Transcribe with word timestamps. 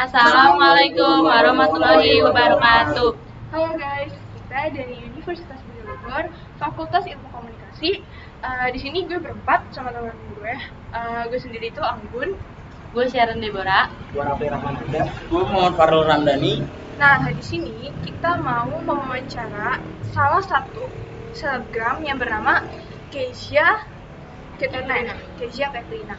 Assalamualaikum 0.00 1.28
warahmatullahi 1.28 2.24
wabarakatuh. 2.24 3.12
Halo 3.52 3.70
guys, 3.76 4.16
kita 4.32 4.72
dari 4.72 4.96
Universitas 4.96 5.60
Bogor, 5.84 6.32
Fakultas 6.56 7.04
Ilmu 7.04 7.28
Komunikasi. 7.28 8.00
Eh, 8.40 8.68
di 8.72 8.80
sini 8.80 9.04
gue 9.04 9.20
berempat 9.20 9.68
sama 9.76 9.92
teman 9.92 10.16
gue. 10.40 10.56
Eh, 10.96 11.22
gue 11.28 11.36
sendiri 11.36 11.68
itu 11.68 11.84
Anggun. 11.84 12.32
Gue 12.96 13.04
Sharon 13.12 13.44
Deborah. 13.44 13.92
Gue 14.16 14.24
Raffi 14.24 14.48
Rahmananda. 14.48 15.04
Gue 15.28 15.42
Muhammad 15.44 15.76
Farul 15.76 16.08
Ramdhani. 16.08 16.64
Nah, 16.96 17.20
di 17.28 17.44
sini 17.44 17.92
kita 18.00 18.40
mau 18.40 18.72
mewawancara 18.80 19.84
salah 20.16 20.40
satu 20.40 20.88
selebgram 21.36 22.00
yang 22.08 22.16
bernama 22.16 22.64
Keisha 23.12 23.84
Katrina. 24.56 25.12
ya? 25.12 25.14
Keisha 25.36 25.68
Katrina. 25.68 26.16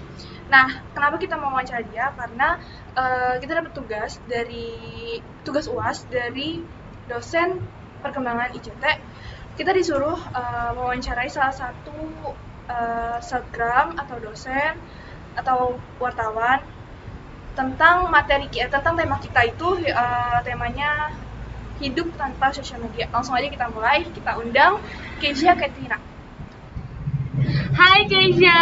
Nah, 0.52 0.68
kenapa 0.91 1.15
kita 1.15 1.39
mau 1.39 1.55
wawancara 1.55 1.79
dia? 1.87 2.11
Karena 2.11 2.59
eh, 2.92 3.39
kita 3.39 3.64
dapat 3.64 3.71
tugas 3.71 4.19
dari 4.28 4.68
tugas 5.47 5.71
UAS 5.71 6.04
dari 6.11 6.59
dosen 7.07 7.64
perkembangan 8.04 8.51
ICT. 8.59 8.83
Kita 9.56 9.71
disuruh 9.71 10.19
eh, 10.19 10.71
mewawancarai 10.75 11.32
salah 11.32 11.56
satu 11.56 11.95
eh, 12.68 13.18
selebgram 13.23 13.95
atau 13.95 14.19
dosen 14.19 14.75
atau 15.39 15.79
wartawan 16.04 16.59
tentang 17.56 18.11
materi 18.11 18.51
kita, 18.51 18.68
tentang 18.83 19.00
tema 19.00 19.23
kita 19.23 19.47
itu 19.47 19.87
eh, 19.87 20.39
temanya 20.43 21.15
hidup 21.79 22.11
tanpa 22.20 22.51
sosial 22.51 22.83
media. 22.83 23.07
Langsung 23.07 23.39
aja 23.39 23.47
kita 23.47 23.71
mulai, 23.71 24.04
kita 24.04 24.36
undang 24.36 24.83
Keisha 25.23 25.56
Katrina. 25.56 26.11
Hai 27.71 28.00
Keisha. 28.06 28.60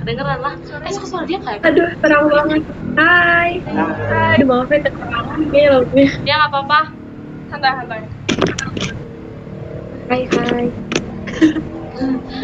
Kedengeran 0.00 0.38
lah. 0.40 0.54
Eh 0.86 0.92
suka 0.92 1.06
suara 1.06 1.24
dia 1.28 1.38
kayak. 1.42 1.60
Aduh, 1.68 1.88
terang 2.00 2.26
banget. 2.32 2.62
Hai. 2.96 3.60
Aduh, 4.36 4.46
maaf 4.48 4.70
ya 4.72 4.78
terang 4.80 5.26
ini 5.38 5.60
lagunya. 5.68 6.08
Dia 6.24 6.34
nggak 6.40 6.50
apa-apa. 6.50 6.80
santai-santai. 7.48 8.00
Hai, 10.08 10.20
hai. 10.28 10.66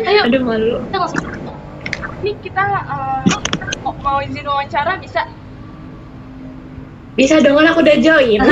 Ayo. 0.08 0.20
Aduh, 0.28 0.40
malu. 0.44 0.76
Kita 0.88 0.98
langsung. 1.00 1.24
Ini 2.24 2.32
kita 2.40 2.62
eh, 2.64 3.20
mau- 3.84 4.00
mau 4.00 4.18
izin 4.20 4.48
wawancara 4.48 4.96
bisa? 4.96 5.24
Bisa 7.14 7.38
dong, 7.38 7.54
kan 7.54 7.70
aku 7.70 7.80
udah 7.84 7.96
join. 8.02 8.40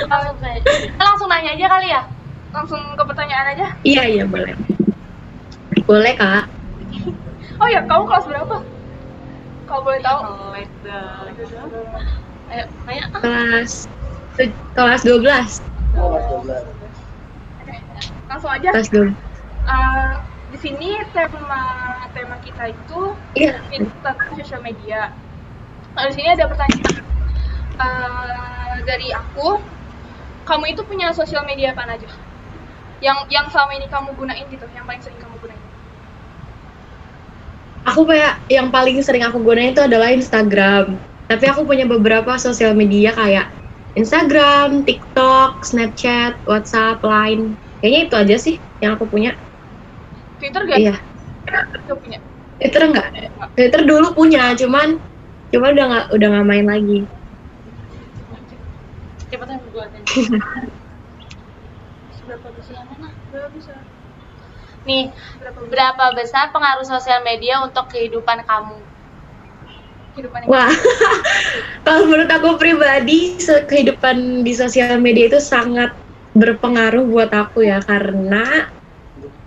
Kita 0.00 1.02
langsung 1.04 1.28
nanya 1.28 1.52
aja 1.52 1.66
kali 1.68 1.92
ya. 1.92 2.00
Langsung 2.50 2.82
ke 2.98 3.02
pertanyaan 3.06 3.46
aja. 3.54 3.66
iya, 3.86 4.02
iya, 4.06 4.24
boleh. 4.26 4.54
Boleh, 5.86 6.14
Kak. 6.18 6.50
Oh 7.60 7.68
ya, 7.70 7.84
kamu 7.86 8.04
kelas 8.08 8.26
berapa? 8.26 8.56
Kalau 9.68 9.82
boleh 9.86 10.00
tahu. 10.02 10.20
Ayo, 12.50 12.64
nanya. 12.86 13.04
Kelas 13.22 13.86
kelas 14.74 15.02
12. 15.06 15.62
Oh, 15.94 16.10
Mas 16.14 16.24
Doblar. 16.26 16.62
Langsung 18.26 18.50
aja. 18.50 18.68
Kelas 18.74 18.90
12. 18.90 19.14
Eh, 19.70 20.12
di 20.50 20.58
sini 20.58 20.98
tema 21.14 21.62
tema 22.10 22.36
kita 22.42 22.74
itu 22.74 23.14
hidup 23.38 23.90
tentang 24.02 24.18
sosial 24.34 24.60
media. 24.66 25.14
Nah, 25.94 26.10
di 26.10 26.14
sini 26.18 26.28
ada 26.34 26.50
pertanyaan 26.50 27.06
Eh, 27.80 28.76
dari 28.84 29.08
aku. 29.14 29.56
Kamu 30.44 30.64
itu 30.68 30.82
punya 30.84 31.14
sosial 31.14 31.46
media 31.46 31.72
apa 31.72 31.86
aja? 31.86 32.10
Yang 33.00 33.18
yang 33.32 33.46
selama 33.48 33.72
ini 33.80 33.86
kamu 33.88 34.08
gunain 34.12 34.46
gitu, 34.48 34.66
yang 34.76 34.84
paling 34.84 35.00
sering 35.00 35.20
kamu 35.20 35.36
gunain? 35.40 35.62
Aku 37.88 38.04
kayak 38.04 38.44
yang 38.52 38.68
paling 38.68 39.00
sering 39.00 39.24
aku 39.24 39.40
gunain 39.40 39.72
itu 39.72 39.80
adalah 39.80 40.12
Instagram. 40.12 41.00
Tapi 41.26 41.44
aku 41.48 41.64
punya 41.64 41.88
beberapa 41.88 42.36
sosial 42.36 42.76
media 42.76 43.16
kayak 43.16 43.48
Instagram, 43.96 44.84
TikTok, 44.84 45.64
Snapchat, 45.64 46.36
WhatsApp, 46.44 47.00
Line. 47.00 47.56
Kayaknya 47.80 48.00
itu 48.04 48.14
aja 48.14 48.36
sih 48.36 48.54
yang 48.84 49.00
aku 49.00 49.08
punya. 49.08 49.32
Twitter 50.36 50.62
gak? 50.68 50.78
Iya. 50.78 50.94
Gak 51.48 51.98
punya. 51.98 52.18
Twitter 52.60 52.82
enggak? 52.84 53.08
Twitter 53.56 53.82
dulu 53.88 54.12
punya, 54.12 54.52
cuman 54.52 55.00
cuman 55.48 55.70
udah 55.72 55.84
nggak 55.88 56.06
udah 56.12 56.28
nggak 56.28 56.46
main 56.46 56.66
lagi. 56.68 56.98
Cepetan 59.32 59.58
gue 59.72 59.84
Seberapa 62.30 62.54
besar 62.54 62.74
yang 62.78 62.88
mana? 62.94 63.08
Berapa 63.34 63.48
bisa? 63.58 63.74
Nih, 64.86 65.10
Berapa 65.42 65.60
berapa 65.66 66.04
besar 66.14 66.54
pengaruh 66.54 66.86
sosial 66.86 67.26
media 67.26 67.58
untuk 67.66 67.90
kehidupan 67.90 68.46
kamu? 68.46 68.78
kehidupan 70.14 70.46
Wah, 70.46 70.70
kalau 71.86 72.06
menurut 72.06 72.30
aku 72.30 72.54
pribadi 72.54 73.34
kehidupan 73.42 74.46
di 74.46 74.52
sosial 74.54 75.02
media 75.02 75.26
itu 75.26 75.42
sangat 75.42 75.90
berpengaruh 76.38 77.02
buat 77.10 77.34
aku 77.34 77.66
ya 77.66 77.82
karena 77.82 78.70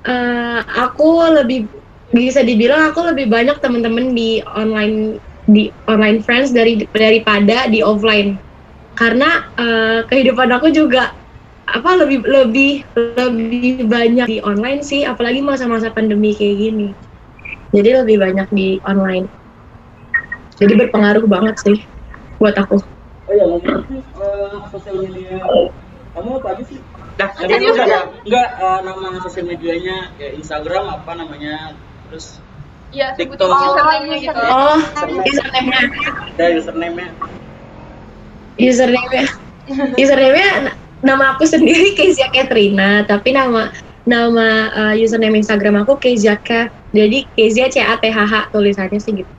eh, 0.03 0.59
aku 0.59 1.23
lebih 1.39 1.71
bisa 2.11 2.43
dibilang 2.43 2.91
aku 2.91 3.15
lebih 3.15 3.31
banyak 3.31 3.63
teman-teman 3.63 4.11
di 4.11 4.43
online 4.43 5.23
di 5.47 5.71
online 5.87 6.19
friends 6.19 6.51
dari 6.51 6.83
daripada 6.91 7.71
di 7.71 7.79
offline 7.79 8.35
karena 8.99 9.47
eh, 9.55 10.03
kehidupan 10.11 10.51
aku 10.51 10.67
juga 10.67 11.22
apa 11.73 11.89
lebih 11.97 12.21
lebih 12.21 12.85
lebih 13.17 13.89
banyak 13.89 14.27
di 14.29 14.37
online 14.45 14.85
sih 14.85 15.03
apalagi 15.03 15.41
masa-masa 15.41 15.89
pandemi 15.89 16.37
kayak 16.37 16.57
gini 16.61 16.87
jadi 17.73 18.05
lebih 18.05 18.21
banyak 18.21 18.47
di 18.53 18.77
online 18.85 19.25
jadi 20.57 20.73
berpengaruh 20.77 21.25
banget 21.25 21.55
sih 21.65 21.77
buat 22.37 22.53
aku. 22.59 22.77
Oh 23.23 23.33
iya, 23.33 23.45
ngomong 23.47 23.87
eh, 23.89 24.57
sosial 24.69 24.95
media. 25.01 25.39
Kamu 26.13 26.29
apa 26.43 26.47
aja 26.53 26.63
sih? 26.67 26.77
Dah, 27.17 27.29
Jadi 27.35 27.65
udah 27.67 27.73
udah. 27.73 27.85
ada. 27.87 27.99
Enggak, 28.21 28.47
eh, 28.61 28.79
nama 28.85 29.07
sosial 29.25 29.45
medianya 29.49 30.13
kayak 30.19 30.33
Instagram 30.37 30.85
apa 30.91 31.11
namanya? 31.17 31.73
Terus 32.09 32.37
Iya, 32.93 33.17
TikTok. 33.17 33.41
sebutin 33.41 33.73
username-nya 33.73 34.17
gitu. 34.21 34.37
Oh, 34.37 34.77
username-nya, 35.25 35.81
ada 36.37 36.45
username-nya. 36.53 37.09
username-nya, 38.53 39.25
username-nya 39.97 40.77
nama 41.03 41.35
aku 41.35 41.43
sendiri 41.43 41.91
Kezia 41.99 42.31
Katrina, 42.31 43.03
tapi 43.03 43.35
nama 43.35 43.69
nama 44.07 44.47
uh, 44.71 44.93
username 44.95 45.43
Instagram 45.43 45.83
aku 45.83 45.99
Kezia 45.99 46.39
Kev. 46.39 46.71
Jadi 46.95 47.27
Kezia 47.35 47.67
C 47.67 47.83
A 47.83 47.99
T 47.99 48.07
H 48.07 48.17
H 48.23 48.33
tulisannya 48.55 48.99
sih 49.01 49.11
gitu. 49.21 49.31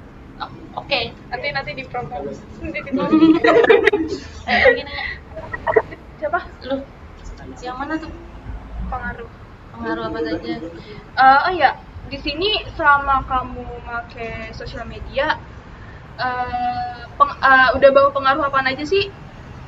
Oh, 0.43 0.51
Oke, 0.85 1.15
Nanti 1.31 1.49
nanti 1.55 1.71
di 1.73 1.85
program. 1.89 2.27
Nanti 2.27 2.79
di 2.83 2.91
eh, 2.93 4.59
nanya. 4.67 4.85
Siapa? 6.19 6.41
Lu, 6.67 6.77
yang 7.63 7.77
mana 7.79 7.95
tuh? 7.97 8.11
Pengaruh. 8.91 9.31
Pengaruh 9.75 10.03
apa 10.11 10.19
saja? 10.23 10.55
Eh, 11.15 11.39
oh 11.47 11.53
iya, 11.55 11.71
di 12.11 12.19
sini 12.19 12.67
selama 12.75 13.23
kamu 13.27 13.87
pakai 13.87 14.51
sosial 14.51 14.83
media, 14.87 15.31
eh, 16.19 17.01
peng- 17.15 17.39
eh, 17.39 17.69
udah 17.79 17.89
bawa 17.95 18.11
pengaruh 18.11 18.43
apa 18.51 18.67
aja 18.67 18.85
sih? 18.87 19.15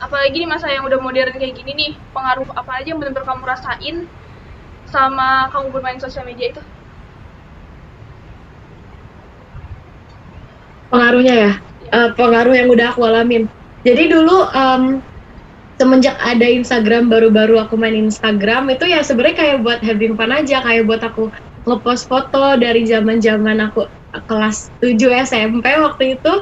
Apalagi 0.05 0.37
di 0.45 0.49
masa 0.49 0.69
yang 0.73 0.85
udah 0.89 1.01
modern 1.01 1.35
kayak 1.41 1.55
gini 1.57 1.73
nih, 1.81 1.93
pengaruh 2.15 2.49
apa 2.53 2.71
aja 2.81 2.89
yang 2.93 3.01
benar-benar 3.01 3.27
kamu 3.29 3.45
rasain 3.49 3.97
sama 4.87 5.49
kamu 5.53 5.67
bermain 5.75 6.01
sosial 6.01 6.25
media 6.29 6.53
itu? 6.53 6.63
pengaruhnya 10.91 11.35
ya? 11.35 11.53
Eh, 11.93 12.11
pengaruh 12.19 12.55
yang 12.57 12.69
udah 12.73 12.87
aku 12.95 13.03
alamin. 13.07 13.47
Jadi 13.87 14.11
dulu 14.11 14.49
em, 14.51 14.83
semenjak 15.79 16.17
ada 16.19 16.47
Instagram 16.49 17.13
baru-baru 17.13 17.61
aku 17.63 17.77
main 17.79 17.95
Instagram 17.95 18.73
itu 18.73 18.89
ya 18.89 19.05
sebenarnya 19.05 19.37
kayak 19.39 19.57
buat 19.63 19.81
having 19.85 20.17
fun 20.19 20.33
aja 20.33 20.65
kayak 20.65 20.89
buat 20.89 21.03
aku 21.05 21.31
ngepost 21.69 22.09
foto 22.09 22.57
dari 22.59 22.89
zaman 22.89 23.21
zaman 23.21 23.61
aku 23.71 23.87
kelas 24.27 24.73
7 24.83 25.13
SMP 25.23 25.67
waktu 25.79 26.19
itu. 26.19 26.33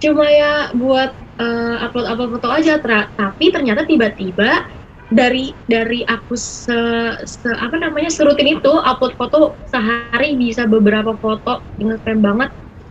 Cuma 0.00 0.24
ya 0.26 0.72
buat 0.72 1.12
eh, 1.40 1.76
upload 1.88 2.06
upload 2.06 2.30
foto 2.36 2.48
aja. 2.52 2.76
Tra- 2.84 3.08
tapi 3.16 3.48
ternyata 3.48 3.88
tiba-tiba 3.88 4.68
dari 5.10 5.56
dari 5.66 6.06
aku 6.06 6.38
se, 6.38 6.78
se- 7.26 7.58
apa 7.58 7.74
namanya 7.80 8.12
serutin 8.12 8.60
itu 8.60 8.70
upload 8.70 9.16
foto 9.18 9.58
sehari 9.66 10.38
bisa 10.38 10.68
beberapa 10.68 11.16
foto 11.18 11.64
ngeframe 11.80 12.22
banget. 12.22 12.50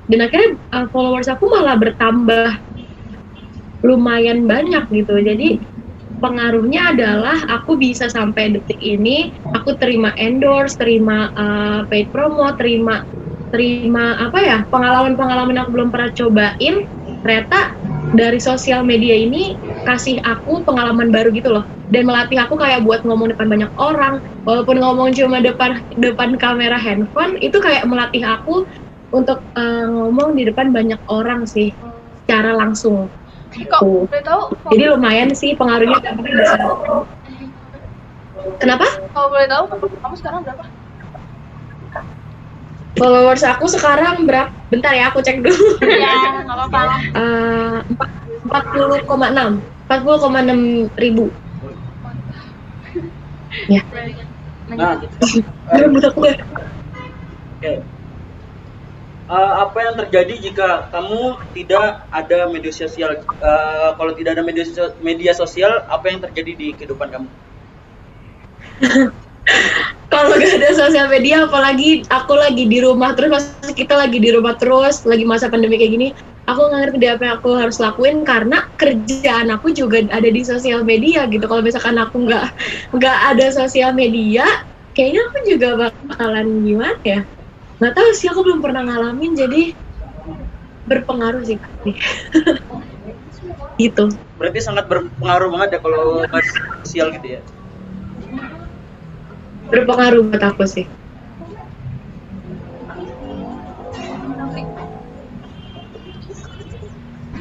Dan 0.09 0.25
akhirnya 0.25 0.49
uh, 0.73 0.87
followers 0.89 1.29
aku 1.29 1.45
malah 1.53 1.77
bertambah 1.77 2.57
lumayan 3.85 4.49
banyak 4.49 4.83
gitu. 4.91 5.15
Jadi 5.21 5.61
pengaruhnya 6.19 6.91
adalah 6.91 7.37
aku 7.47 7.79
bisa 7.79 8.11
sampai 8.11 8.51
detik 8.51 8.77
ini 8.81 9.31
aku 9.55 9.79
terima 9.79 10.11
endorse 10.19 10.75
terima 10.75 11.31
uh, 11.31 11.87
paid 11.87 12.11
promo 12.11 12.49
terima 12.59 13.07
terima 13.49 14.19
apa 14.19 14.39
ya 14.43 14.57
pengalaman-pengalaman 14.67 15.57
aku 15.63 15.69
belum 15.73 15.89
pernah 15.89 16.11
cobain 16.13 16.75
ternyata 17.23 17.78
dari 18.13 18.39
sosial 18.41 18.81
media 18.81 19.13
ini 19.13 19.57
kasih 19.85 20.17
aku 20.25 20.65
pengalaman 20.65 21.13
baru 21.13 21.29
gitu 21.33 21.53
loh. 21.53 21.65
Dan 21.89 22.05
melatih 22.05 22.37
aku 22.37 22.53
kayak 22.57 22.85
buat 22.85 23.01
ngomong 23.01 23.33
depan 23.33 23.49
banyak 23.49 23.71
orang. 23.81 24.21
Walaupun 24.45 24.77
ngomong 24.77 25.13
cuma 25.17 25.41
depan 25.41 25.81
depan 25.97 26.37
kamera 26.37 26.77
handphone 26.77 27.37
itu 27.41 27.57
kayak 27.57 27.85
melatih 27.89 28.21
aku 28.25 28.65
untuk 29.09 29.41
eh, 29.57 29.87
ngomong 29.89 30.37
di 30.37 30.45
depan 30.45 30.69
banyak 30.69 31.01
orang 31.09 31.45
sih. 31.49 31.73
Secara 32.25 32.53
langsung. 32.53 33.09
Kok 33.49 33.81
boleh 33.81 34.21
tahu? 34.21 34.41
jadi 34.69 34.93
lumayan 34.93 35.33
sih 35.33 35.57
pengaruhnya. 35.57 35.97
Kenapa 38.61 38.85
Kalau 39.11 39.27
boleh 39.33 39.47
tahu, 39.49 39.63
kamu 39.99 40.15
sekarang 40.15 40.39
berapa? 40.45 40.78
Followers 42.99 43.43
aku 43.47 43.65
sekarang 43.71 44.27
berapa 44.27 44.51
bentar 44.69 44.91
ya 44.93 45.09
aku 45.09 45.23
cek 45.23 45.39
dulu 45.41 45.79
Iya, 45.81 46.43
nggak 46.45 46.57
apa-apa. 46.69 46.81
Eh, 47.15 47.77
empat 48.45 48.63
puluh 48.75 48.99
koma 49.07 49.27
enam 49.33 49.63
empat 49.87 49.99
puluh 50.05 50.19
koma 50.21 50.39
enam 50.43 50.59
ribu 50.99 51.31
ya 53.71 53.81
Nah, 54.69 55.01
rambut 55.73 56.03
aku 56.05 56.29
ya 56.29 56.37
Oke. 57.57 57.73
Eh, 59.29 59.53
apa 59.65 59.77
yang 59.85 59.93
terjadi 59.97 60.33
jika 60.41 60.89
kamu 60.93 61.37
tidak 61.57 62.05
ada 62.09 62.49
media 62.49 62.73
sosial? 62.73 63.13
Eh, 63.17 63.89
kalau 63.97 64.13
tidak 64.17 64.37
ada 64.37 64.43
media 64.45 64.65
sosial, 64.65 64.93
media 65.01 65.33
sosial, 65.37 65.85
apa 65.85 66.05
yang 66.09 66.21
terjadi 66.21 66.51
di 66.57 66.67
kehidupan 66.77 67.09
kamu? 67.13 67.29
kalau 70.29 70.45
gak 70.45 70.61
ada 70.61 70.71
sosial 70.77 71.07
media 71.09 71.49
apalagi 71.49 72.05
aku 72.05 72.33
lagi 72.37 72.69
di 72.69 72.77
rumah 72.85 73.17
terus 73.17 73.33
pas 73.33 73.45
kita 73.73 73.97
lagi 73.97 74.21
di 74.21 74.29
rumah 74.29 74.53
terus 74.61 75.01
lagi 75.09 75.25
masa 75.25 75.49
pandemi 75.49 75.81
kayak 75.81 75.93
gini 75.97 76.07
aku 76.45 76.61
nggak 76.69 76.81
ngerti 76.85 77.05
apa 77.09 77.23
yang 77.25 77.35
aku 77.41 77.49
harus 77.57 77.77
lakuin 77.81 78.21
karena 78.25 78.65
kerjaan 78.77 79.53
aku 79.53 79.73
juga 79.73 80.05
ada 80.09 80.29
di 80.29 80.41
sosial 80.41 80.81
media 80.81 81.29
gitu. 81.29 81.45
Kalau 81.45 81.61
misalkan 81.61 81.97
aku 82.01 82.25
nggak 82.25 82.45
nggak 82.97 83.17
ada 83.33 83.45
sosial 83.53 83.93
media 83.93 84.45
kayaknya 84.97 85.21
aku 85.29 85.37
juga 85.45 85.69
bakalan 86.09 86.65
gimana 86.65 86.97
ya? 87.05 87.21
Nggak 87.77 87.93
tahu 87.93 88.09
sih 88.17 88.27
aku 88.33 88.41
belum 88.41 88.59
pernah 88.65 88.81
ngalamin 88.85 89.31
jadi 89.37 89.61
berpengaruh 90.89 91.45
sih 91.45 91.57
gitu. 93.81 94.09
Berarti 94.41 94.59
sangat 94.61 94.89
berpengaruh 94.89 95.53
banget 95.53 95.77
ya 95.77 95.79
kalau 95.85 96.25
nggak 96.25 96.45
sosial 96.81 97.13
gitu 97.13 97.27
ya. 97.37 97.41
Berpengaruh 99.71 100.21
buat 100.29 100.43
aku 100.43 100.63
sih 100.65 100.85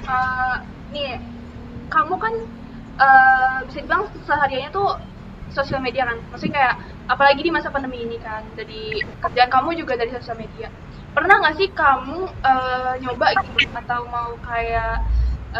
Eh, 0.09 0.57
nih, 0.95 1.11
kamu 1.93 2.15
kan 2.25 2.35
eh, 3.05 3.57
bisa 3.69 3.79
dibilang 3.85 4.05
sehariannya 4.29 4.71
tuh 4.79 4.89
sosial 5.57 5.81
media 5.87 6.03
kan. 6.09 6.19
Maksudnya 6.33 6.55
kayak 6.59 6.75
apalagi 7.13 7.41
di 7.47 7.53
masa 7.57 7.69
pandemi 7.75 7.99
ini 8.07 8.17
kan. 8.27 8.43
Jadi 8.59 8.81
kerjaan 9.23 9.51
kamu 9.53 9.71
juga 9.81 9.95
dari 10.01 10.11
sosial 10.17 10.39
media. 10.41 10.69
Pernah 11.17 11.35
nggak 11.41 11.57
sih 11.61 11.69
kamu 11.81 12.19
eh, 12.51 12.93
nyoba 13.05 13.27
gitu 13.45 13.61
atau 13.81 14.01
mau 14.15 14.31
kayak 14.49 14.95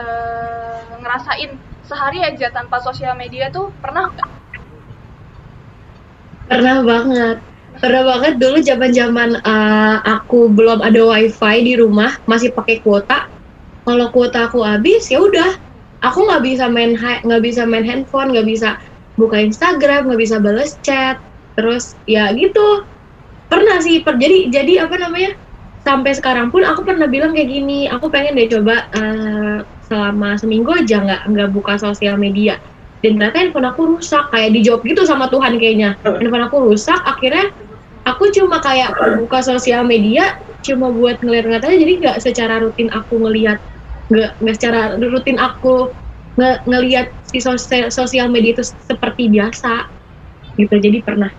eh, 0.01 0.83
ngerasain 1.03 1.51
sehari 1.89 2.19
aja 2.29 2.47
tanpa 2.57 2.77
sosial 2.87 3.15
media 3.23 3.45
tuh 3.57 3.67
pernah 3.83 4.05
nggak? 4.13 4.28
Pernah 6.49 6.77
banget. 6.83 7.37
Pernah 7.79 8.03
banget 8.11 8.35
dulu 8.43 8.59
zaman-zaman 8.65 9.39
eh, 9.39 9.97
aku 10.03 10.51
belum 10.51 10.81
ada 10.83 10.99
wifi 10.99 11.57
di 11.63 11.75
rumah, 11.79 12.11
masih 12.27 12.51
pakai 12.57 12.81
kuota. 12.83 13.29
Kalau 13.87 14.09
kuota 14.11 14.49
aku 14.49 14.65
habis, 14.65 15.09
ya 15.13 15.21
udah, 15.23 15.51
aku 16.03 16.19
nggak 16.27 16.43
bisa 16.45 16.65
main 16.69 16.97
nggak 16.99 17.43
bisa 17.45 17.63
main 17.69 17.85
handphone, 17.87 18.33
nggak 18.35 18.49
bisa 18.49 18.69
buka 19.21 19.39
Instagram, 19.41 20.09
nggak 20.11 20.21
bisa 20.25 20.37
balas 20.43 20.81
chat. 20.83 21.21
Terus 21.55 21.95
ya 22.09 22.33
gitu. 22.35 22.89
Pernah 23.49 23.81
sih, 23.85 24.01
per- 24.05 24.21
jadi 24.21 24.49
jadi 24.53 24.89
apa 24.89 24.97
namanya? 25.01 25.33
Sampai 25.85 26.13
sekarang 26.13 26.51
pun 26.53 26.67
aku 26.67 26.85
pernah 26.85 27.07
bilang 27.09 27.33
kayak 27.33 27.49
gini, 27.49 27.89
aku 27.89 28.11
pengen 28.13 28.37
deh 28.37 28.49
coba 28.51 28.89
eh, 28.93 29.59
selama 29.89 30.37
seminggu 30.37 30.73
aja 30.75 31.01
nggak 31.01 31.23
nggak 31.33 31.51
buka 31.55 31.81
sosial 31.81 32.21
media 32.21 32.61
dan 32.99 33.15
ternyata 33.15 33.39
handphone 33.39 33.69
aku 33.71 33.83
rusak 33.95 34.25
kayak 34.35 34.51
dijawab 34.59 34.83
gitu 34.83 35.07
sama 35.07 35.31
Tuhan 35.31 35.55
kayaknya. 35.63 35.95
Handphone 36.03 36.47
aku 36.51 36.57
rusak 36.67 36.99
akhirnya 37.07 37.47
aku 38.03 38.27
cuma 38.35 38.59
kayak 38.59 38.91
buka 39.23 39.39
sosial 39.39 39.87
media 39.87 40.35
cuma 40.67 40.91
buat 40.91 41.23
ngeliat-ngeliat 41.23 41.63
aja. 41.63 41.77
Jadi 41.79 41.93
nggak 42.03 42.19
secara 42.19 42.59
rutin 42.59 42.91
aku 42.91 43.23
ngeliat 43.23 43.63
nggak 44.11 44.31
nggak 44.43 44.57
secara 44.59 44.81
rutin 44.99 45.39
aku 45.39 45.95
nge 46.39 46.51
ngeliat 46.67 47.07
si 47.23 47.39
sosial 47.39 47.95
sosial 47.95 48.27
media 48.35 48.59
itu 48.59 48.67
seperti 48.67 49.31
biasa. 49.31 49.87
Gitu 50.59 50.75
jadi 50.75 50.99
pernah. 51.07 51.31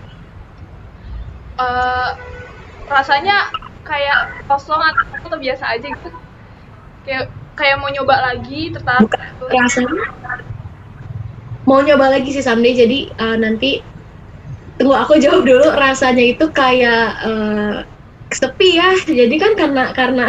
Eh 1.60 2.10
rasanya 2.88 3.52
kayak 3.84 4.48
kosong 4.48 4.80
atau 4.80 5.36
biasa 5.36 5.76
aja 5.76 5.84
gitu. 5.84 6.08
Kayak 7.04 7.28
kayak 7.52 7.76
mau 7.84 7.92
nyoba 7.92 8.32
lagi 8.32 8.72
tertarik 8.72 9.12
rasanya 9.52 10.08
mau 11.70 11.86
nyoba 11.86 12.18
lagi 12.18 12.34
sih 12.34 12.42
someday. 12.42 12.74
Jadi 12.74 12.98
eh, 13.14 13.36
nanti 13.38 13.78
tunggu 14.74 14.98
aku 14.98 15.22
jawab 15.22 15.46
dulu 15.46 15.70
rasanya 15.78 16.34
itu 16.34 16.50
kayak 16.50 17.14
eh, 17.22 17.76
sepi 18.34 18.74
ya. 18.74 18.90
Jadi 19.06 19.34
kan 19.38 19.54
karena 19.54 19.94
karena 19.94 20.26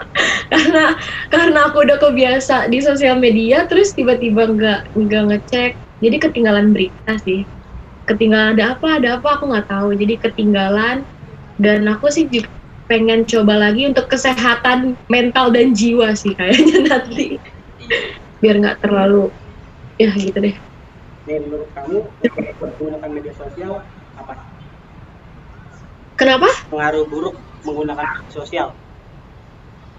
karena 0.52 0.96
karena 1.28 1.58
aku 1.68 1.84
udah 1.84 2.00
kebiasa 2.00 2.72
di 2.72 2.80
sosial 2.80 3.20
media 3.20 3.68
terus 3.68 3.92
tiba-tiba 3.92 4.48
nggak 4.48 4.80
nggak 4.96 5.22
ngecek. 5.28 5.72
Jadi 6.00 6.16
ketinggalan 6.16 6.72
berita 6.72 7.20
sih. 7.20 7.44
Ketinggalan 8.08 8.56
ada 8.56 8.72
apa 8.72 8.96
ada 8.96 9.20
apa 9.20 9.28
aku 9.36 9.52
nggak 9.52 9.68
tahu. 9.68 9.92
Jadi 9.92 10.16
ketinggalan. 10.24 11.04
Dan 11.58 11.90
aku 11.90 12.06
sih 12.06 12.30
juga 12.30 12.46
pengen 12.86 13.26
coba 13.26 13.58
lagi 13.58 13.82
untuk 13.84 14.06
kesehatan 14.06 14.94
mental 15.10 15.50
dan 15.50 15.74
jiwa 15.74 16.14
sih 16.14 16.32
kayaknya 16.38 16.86
nanti. 16.86 17.36
Biar 18.38 18.62
nggak 18.62 18.78
terlalu 18.78 19.34
ya 19.98 20.14
gitu 20.14 20.38
deh 20.38 20.67
Nih, 21.28 21.44
menurut 21.44 21.68
kamu 21.76 22.08
menggunakan 22.56 23.10
media 23.12 23.34
sosial 23.36 23.84
apa? 24.16 24.34
kenapa 26.16 26.48
Pengaruh 26.72 27.04
buruk 27.04 27.36
menggunakan 27.68 28.08
sosial 28.32 28.72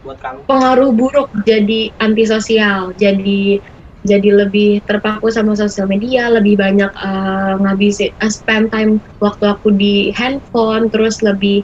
buat 0.02 0.18
kamu? 0.18 0.50
pengaruh 0.50 0.90
buruk 0.96 1.30
jadi 1.46 1.94
antisosial 2.02 2.98
jadi 2.98 3.62
jadi 4.02 4.30
lebih 4.42 4.82
terpaku 4.90 5.30
sama 5.30 5.54
sosial 5.54 5.86
media 5.86 6.34
lebih 6.34 6.58
banyak 6.58 6.90
eh, 6.90 7.54
ngabisin 7.62 8.10
eh, 8.18 8.32
spend 8.34 8.74
time 8.74 8.98
waktu 9.22 9.44
aku 9.54 9.70
di 9.76 10.10
handphone 10.18 10.90
terus 10.90 11.22
lebih 11.22 11.62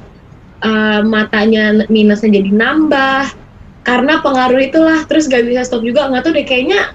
eh, 0.62 1.02
matanya 1.02 1.90
minusnya 1.90 2.38
jadi 2.38 2.52
nambah 2.54 3.34
karena 3.82 4.22
pengaruh 4.22 4.62
itulah 4.62 5.00
terus 5.10 5.26
gak 5.26 5.42
bisa 5.48 5.66
stop 5.66 5.82
juga 5.82 6.06
nggak 6.12 6.22
tahu 6.22 6.34
deh 6.38 6.46
kayaknya 6.46 6.94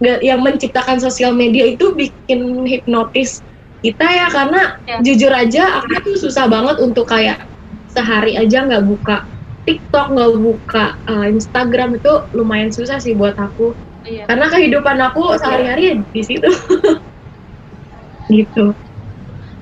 yang 0.00 0.42
menciptakan 0.42 0.98
sosial 0.98 1.32
media 1.32 1.64
itu 1.64 1.94
bikin 1.94 2.66
hipnotis 2.66 3.42
kita 3.80 4.04
ya 4.04 4.26
karena 4.32 4.62
Ya. 4.88 4.96
jujur 5.04 5.30
aja 5.32 5.80
aku 5.80 5.92
tuh 6.02 6.16
susah 6.28 6.48
banget 6.48 6.80
untuk 6.80 7.04
kayak 7.04 7.46
sehari 7.86 8.34
aja 8.34 8.64
nggak 8.64 8.84
buka 8.84 9.28
TikTok 9.64 10.12
nggak 10.12 10.32
buka 10.40 10.84
uh, 11.08 11.26
Instagram 11.28 11.96
itu 11.96 12.12
lumayan 12.32 12.72
susah 12.72 12.98
sih 13.00 13.14
buat 13.14 13.36
aku 13.36 13.76
Iya. 14.04 14.28
karena 14.28 14.46
kehidupan 14.52 14.98
aku 15.00 15.36
sehari-hari 15.40 15.82
ya 15.88 15.96
di 16.04 16.22
situ 16.22 16.48
gitu 18.34 18.72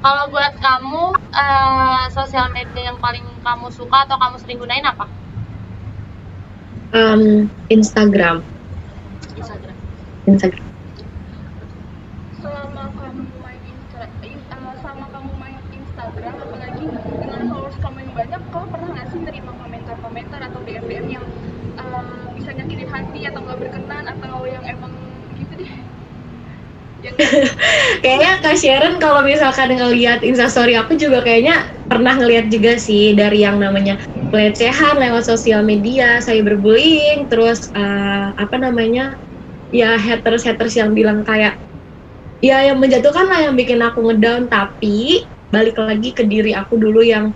Kalau 0.02 0.24
buat 0.34 0.50
kamu, 0.58 1.04
eh, 1.14 2.02
sosial 2.10 2.50
media 2.50 2.90
yang 2.90 2.98
paling 2.98 3.22
kamu 3.38 3.70
suka 3.70 4.02
atau 4.02 4.18
kamu 4.18 4.34
sering 4.42 4.58
gunain 4.58 4.82
apa? 4.82 5.06
um, 6.92 7.22
Instagram 7.68 8.42
Instagram. 10.28 10.66
Instagram 11.22 11.72
selama 12.42 12.84
kamu 12.98 13.24
main 13.38 13.62
Insta, 13.62 14.02
in- 14.26 14.46
eh, 14.50 14.74
selama 14.82 15.06
kamu 15.14 15.32
main 15.38 15.58
Instagram 15.70 16.34
apalagi 16.42 16.84
dengan 17.22 17.40
followers 17.46 17.78
kamu 17.78 17.96
yang 18.02 18.12
banyak 18.18 18.40
kamu 18.50 18.66
pernah 18.72 18.88
nggak 18.98 19.08
sih 19.14 19.20
nerima 19.22 19.52
komentar-komentar 19.54 20.40
atau 20.42 20.60
DM 20.66 20.84
DM 20.90 21.06
yang 21.08 21.26
eh, 21.78 22.24
bisa 22.34 22.50
nyakitin 22.50 22.88
hati 22.90 23.20
atau 23.30 23.40
nggak 23.46 23.58
berkenan 23.62 24.04
atau 24.10 24.34
yang 24.48 24.64
emang 24.66 24.92
gitu 25.38 25.52
deh 25.54 25.72
yang 27.02 27.14
kayaknya 28.02 28.30
Kak 28.42 28.56
Sharon 28.58 28.96
kalau 29.02 29.22
misalkan 29.26 29.74
ngelihat 29.74 30.22
instastory 30.22 30.78
aku 30.78 30.94
juga 30.94 31.22
kayaknya 31.22 31.62
pernah 31.90 32.14
ngelihat 32.16 32.46
juga 32.48 32.78
sih 32.78 33.12
dari 33.14 33.42
yang 33.44 33.58
namanya 33.58 33.98
pelecehan 34.32 34.96
lewat 34.96 35.28
sosial 35.28 35.60
media, 35.60 36.22
cyberbullying, 36.24 37.28
terus 37.28 37.68
eh, 37.76 38.28
apa 38.32 38.56
namanya 38.56 39.20
ya 39.72 39.96
haters 39.96 40.44
haters 40.44 40.76
yang 40.76 40.92
bilang 40.92 41.24
kayak 41.24 41.56
ya 42.44 42.60
yang 42.68 42.78
menjatuhkan 42.78 43.26
lah 43.26 43.40
yang 43.48 43.56
bikin 43.56 43.80
aku 43.80 44.04
ngedown. 44.04 44.46
Tapi 44.46 45.24
balik 45.48 45.80
lagi 45.80 46.12
ke 46.12 46.28
diri 46.28 46.52
aku 46.52 46.76
dulu 46.76 47.00
yang 47.00 47.32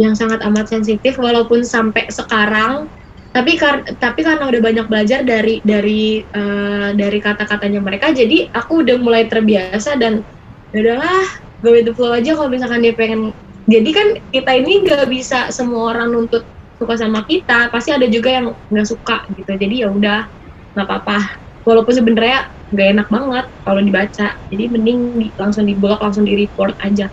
yang 0.00 0.18
sangat 0.18 0.42
amat 0.42 0.66
sensitif 0.66 1.16
walaupun 1.16 1.62
sampai 1.62 2.10
sekarang. 2.10 2.90
Tapi 3.30 3.54
kar 3.54 3.86
tapi 4.02 4.26
karena 4.26 4.50
udah 4.50 4.58
banyak 4.58 4.86
belajar 4.90 5.22
dari 5.22 5.62
dari 5.62 6.26
eh, 6.26 6.88
dari 6.98 7.18
kata-katanya 7.22 7.78
mereka 7.78 8.10
jadi 8.10 8.50
aku 8.50 8.82
udah 8.82 8.98
mulai 8.98 9.30
terbiasa 9.30 9.94
dan 9.94 10.26
ya 10.74 10.82
udahlah 10.82 11.22
go 11.62 11.70
with 11.70 11.86
the 11.86 11.94
flow 11.94 12.10
aja 12.10 12.34
kalau 12.34 12.50
misalkan 12.50 12.82
dia 12.82 12.92
pengen. 12.98 13.30
Jadi 13.70 13.90
kan 13.94 14.18
kita 14.34 14.50
ini 14.58 14.82
nggak 14.82 15.06
bisa 15.06 15.54
semua 15.54 15.94
orang 15.94 16.10
nuntut 16.10 16.42
suka 16.74 16.98
sama 16.98 17.22
kita 17.22 17.70
pasti 17.70 17.94
ada 17.94 18.10
juga 18.10 18.34
yang 18.34 18.50
nggak 18.66 18.88
suka 18.88 19.22
gitu. 19.30 19.52
Jadi 19.54 19.86
ya 19.86 19.94
udah 19.94 20.26
nggak 20.74 20.86
apa-apa 20.90 21.49
walaupun 21.66 21.94
sebenarnya 21.94 22.38
nggak 22.70 22.88
enak 22.96 23.08
banget 23.10 23.46
kalau 23.66 23.80
dibaca. 23.82 24.28
Jadi 24.50 24.64
mending 24.70 24.98
di- 25.18 25.34
langsung 25.34 25.64
diblok 25.66 25.98
langsung 26.00 26.24
di 26.26 26.34
report 26.38 26.78
aja. 26.80 27.10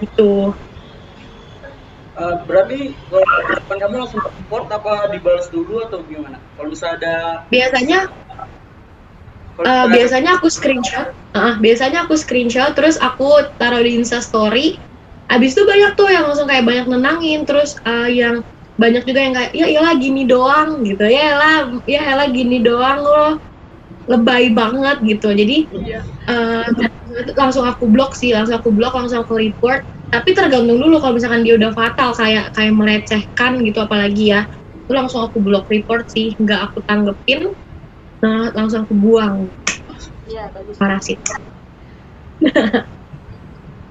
Gitu. 0.00 0.54
Eh, 2.20 2.36
berarti 2.44 3.00
kalau 3.08 3.78
kamu 3.80 3.96
langsung 4.04 4.20
report 4.20 4.66
apa 4.68 5.08
dibalas 5.08 5.48
dulu 5.48 5.80
atau 5.88 6.04
gimana? 6.04 6.42
Kalau 6.52 6.68
misalnya 6.68 6.96
ada 7.00 7.14
biasanya 7.48 7.98
misalnya- 9.56 9.88
biasanya 9.88 10.30
aku 10.36 10.48
screenshot, 10.52 11.08
Ah, 11.30 11.54
biasanya 11.62 12.10
aku 12.10 12.18
screenshot, 12.18 12.74
terus 12.74 12.98
aku 12.98 13.54
taruh 13.54 13.78
di 13.86 13.94
Insta 14.02 14.18
Story. 14.18 14.82
Abis 15.30 15.54
itu 15.54 15.62
banyak 15.62 15.94
tuh 15.94 16.10
yang 16.10 16.26
langsung 16.26 16.50
kayak 16.50 16.66
banyak 16.66 16.90
nenangin, 16.90 17.46
terus 17.46 17.78
eh, 17.86 18.18
yang 18.18 18.42
banyak 18.74 19.06
juga 19.06 19.20
yang 19.22 19.34
kayak 19.38 19.52
ya 19.54 19.66
iyalah 19.70 19.94
gini 19.94 20.26
doang 20.26 20.82
gitu, 20.82 21.06
ya 21.06 21.38
elah, 21.38 21.56
ya 21.86 22.02
elah 22.02 22.26
gini 22.34 22.58
doang 22.66 22.98
loh, 22.98 23.38
lebay 24.10 24.50
banget 24.50 24.98
gitu. 25.06 25.30
Jadi 25.30 25.70
Iya. 25.70 26.00
eh, 26.26 26.66
langsung 27.38 27.62
aku 27.66 27.86
blok 27.86 28.18
sih, 28.18 28.34
langsung 28.34 28.58
aku 28.58 28.74
blok, 28.74 28.94
langsung 28.94 29.22
aku 29.22 29.38
report. 29.38 29.86
Tapi 30.10 30.34
tergantung 30.34 30.82
dulu 30.82 30.98
kalau 30.98 31.14
misalkan 31.14 31.46
dia 31.46 31.54
udah 31.54 31.70
fatal 31.70 32.10
kayak 32.18 32.50
kayak 32.50 32.74
melecehkan 32.74 33.62
gitu 33.62 33.78
apalagi 33.78 34.34
ya, 34.34 34.42
itu 34.74 34.90
langsung 34.90 35.22
aku 35.22 35.38
blok 35.38 35.70
report 35.70 36.10
sih, 36.10 36.34
nggak 36.34 36.66
aku 36.66 36.82
tanggepin, 36.82 37.54
nah 38.18 38.50
langsung 38.50 38.82
aku 38.82 38.94
buang 38.98 39.54
Iya, 40.26 40.50
bagus. 40.50 40.74
parasit. 40.74 41.22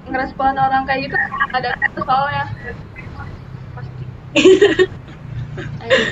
ngerespon 0.09 0.57
orang 0.57 0.83
kayak 0.89 1.05
gitu 1.05 1.15
ada 1.53 1.69
soalnya 1.93 2.43
pasti 3.77 4.03
Ayo. 5.85 6.03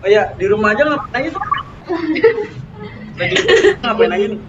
Oh 0.00 0.08
ya, 0.08 0.28
di 0.36 0.44
rumah 0.44 0.72
aja 0.76 0.84
ngapain 0.84 1.24
aja 1.24 1.30
tuh? 1.32 1.40
Lagi 3.20 3.36
ngapain 3.84 4.10
aja 4.10 4.26
nih? 4.26 4.40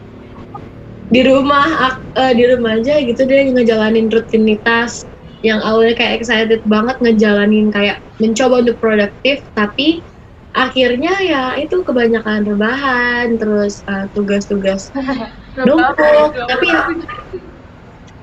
Di 1.11 1.21
rumah, 1.27 1.67
ak- 1.91 2.03
eh, 2.15 2.33
di 2.33 2.43
rumah 2.47 2.79
aja 2.79 2.95
gitu 3.03 3.21
deh 3.27 3.51
ngejalanin 3.51 4.07
rutinitas 4.07 5.03
yang 5.43 5.59
awalnya 5.59 5.97
kayak 5.97 6.23
excited 6.23 6.61
banget 6.63 6.95
ngejalanin 7.03 7.67
kayak 7.67 7.99
mencoba 8.15 8.63
untuk 8.63 8.77
produktif, 8.79 9.43
tapi 9.51 10.05
akhirnya 10.53 11.11
ya 11.19 11.43
itu 11.57 11.83
kebanyakan 11.83 12.47
rebahan, 12.47 13.35
terus 13.35 13.83
eh, 13.83 14.07
tugas-tugas 14.13 14.87
numpuk, 15.67 16.31
tapi 16.47 16.65
ya 16.69 16.81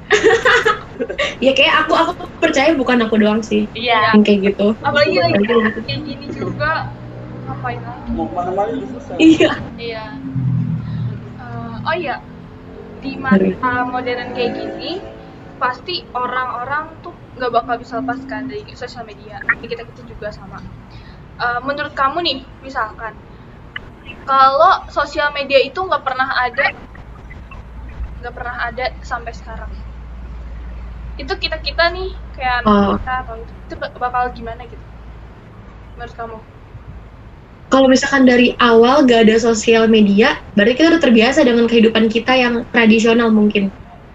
ya 1.44 1.52
kayak 1.52 1.74
aku 1.84 1.92
aku 1.92 2.12
percaya 2.40 2.72
bukan 2.72 3.04
aku 3.04 3.20
doang 3.20 3.44
sih 3.44 3.68
Iya. 3.76 4.16
yang 4.16 4.24
kayak 4.24 4.40
gitu. 4.54 4.72
apalagi 4.80 5.16
lagi 5.20 5.36
Gitu. 5.36 5.56
kayak 5.84 6.00
gini 6.00 6.26
juga 6.32 6.70
ngapain 7.44 7.80
lagi 7.84 8.08
Mau 8.08 8.24
ke 8.24 8.34
mana-mana 8.34 8.70
udah 8.72 8.88
susah. 8.88 9.14
Iya. 9.20 9.50
Iya. 9.76 10.04
Oh 11.88 11.96
iya 12.04 12.16
di 13.02 13.12
masa 13.24 13.70
modern 13.92 14.30
kayak 14.36 14.52
gini 14.58 14.92
pasti 15.62 15.94
orang-orang 16.24 16.84
tuh 17.04 17.14
nggak 17.36 17.52
bakal 17.56 17.74
bisa 17.82 17.94
lepaskan 18.00 18.42
dari 18.50 18.62
sosial 18.82 19.04
media. 19.10 19.36
Kita 19.62 19.82
kita 19.90 20.02
juga 20.12 20.28
sama. 20.38 20.58
Eh, 21.44 21.60
menurut 21.66 21.94
kamu 22.00 22.18
nih 22.28 22.38
misalkan 22.66 23.14
kalau 24.28 24.72
sosial 24.92 25.28
media 25.34 25.58
itu 25.68 25.80
nggak 25.80 26.04
pernah 26.06 26.28
ada 26.46 26.66
nggak 28.20 28.34
pernah 28.36 28.56
ada 28.68 28.84
sampai 29.10 29.32
sekarang. 29.34 29.72
Itu 31.22 31.32
kita 31.42 31.56
kita 31.66 31.84
nih 31.96 32.08
kayak 32.34 32.54
anak 32.62 32.72
Oh. 32.72 32.88
kita 32.96 33.12
atau 33.26 33.34
itu, 33.42 33.52
itu 33.66 33.74
bak- 33.82 33.96
bakal 34.02 34.22
gimana 34.36 34.62
gitu? 34.72 34.84
Menurut 35.96 36.14
kamu 36.16 36.38
kalau 37.68 37.86
misalkan 37.88 38.24
dari 38.24 38.56
awal 38.64 39.04
gak 39.04 39.28
ada 39.28 39.36
sosial 39.36 39.92
media, 39.92 40.40
berarti 40.56 40.72
kita 40.80 40.88
udah 40.96 41.02
terbiasa 41.04 41.44
dengan 41.44 41.68
kehidupan 41.68 42.08
kita 42.08 42.32
yang 42.32 42.64
tradisional 42.72 43.28
mungkin, 43.28 43.68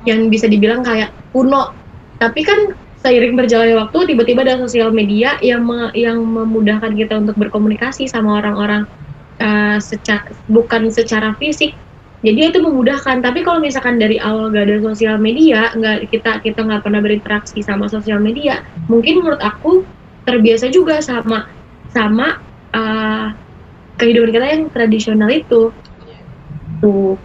yang 0.10 0.28
bisa 0.34 0.50
dibilang 0.50 0.82
kayak 0.82 1.14
kuno. 1.30 1.70
Tapi 2.18 2.42
kan 2.42 2.74
seiring 2.98 3.38
berjalannya 3.38 3.78
waktu, 3.78 4.14
tiba-tiba 4.14 4.42
ada 4.42 4.58
sosial 4.58 4.90
media 4.90 5.38
yang 5.46 5.62
me- 5.62 5.94
yang 5.94 6.18
memudahkan 6.24 6.98
kita 6.98 7.14
untuk 7.22 7.38
berkomunikasi 7.38 8.10
sama 8.10 8.42
orang-orang 8.42 8.90
uh, 9.38 9.78
secara 9.78 10.34
bukan 10.50 10.90
secara 10.90 11.38
fisik. 11.38 11.78
Jadi 12.24 12.56
itu 12.56 12.60
memudahkan. 12.64 13.20
Tapi 13.20 13.44
kalau 13.44 13.60
misalkan 13.60 14.00
dari 14.00 14.16
awal 14.18 14.50
gak 14.50 14.66
ada 14.66 14.80
sosial 14.80 15.20
media, 15.20 15.76
nggak 15.76 16.08
kita 16.08 16.40
kita 16.40 16.60
nggak 16.64 16.82
pernah 16.82 17.04
berinteraksi 17.04 17.60
sama 17.62 17.92
sosial 17.92 18.24
media, 18.24 18.64
mungkin 18.88 19.20
menurut 19.22 19.44
aku 19.44 19.84
terbiasa 20.24 20.72
juga 20.72 21.04
sama 21.04 21.52
sama 21.92 22.40
uh, 22.72 23.28
kehidupan 23.98 24.32
kita 24.34 24.48
yang 24.48 24.64
tradisional 24.74 25.30
itu. 25.30 25.70
Tuh. 26.82 27.16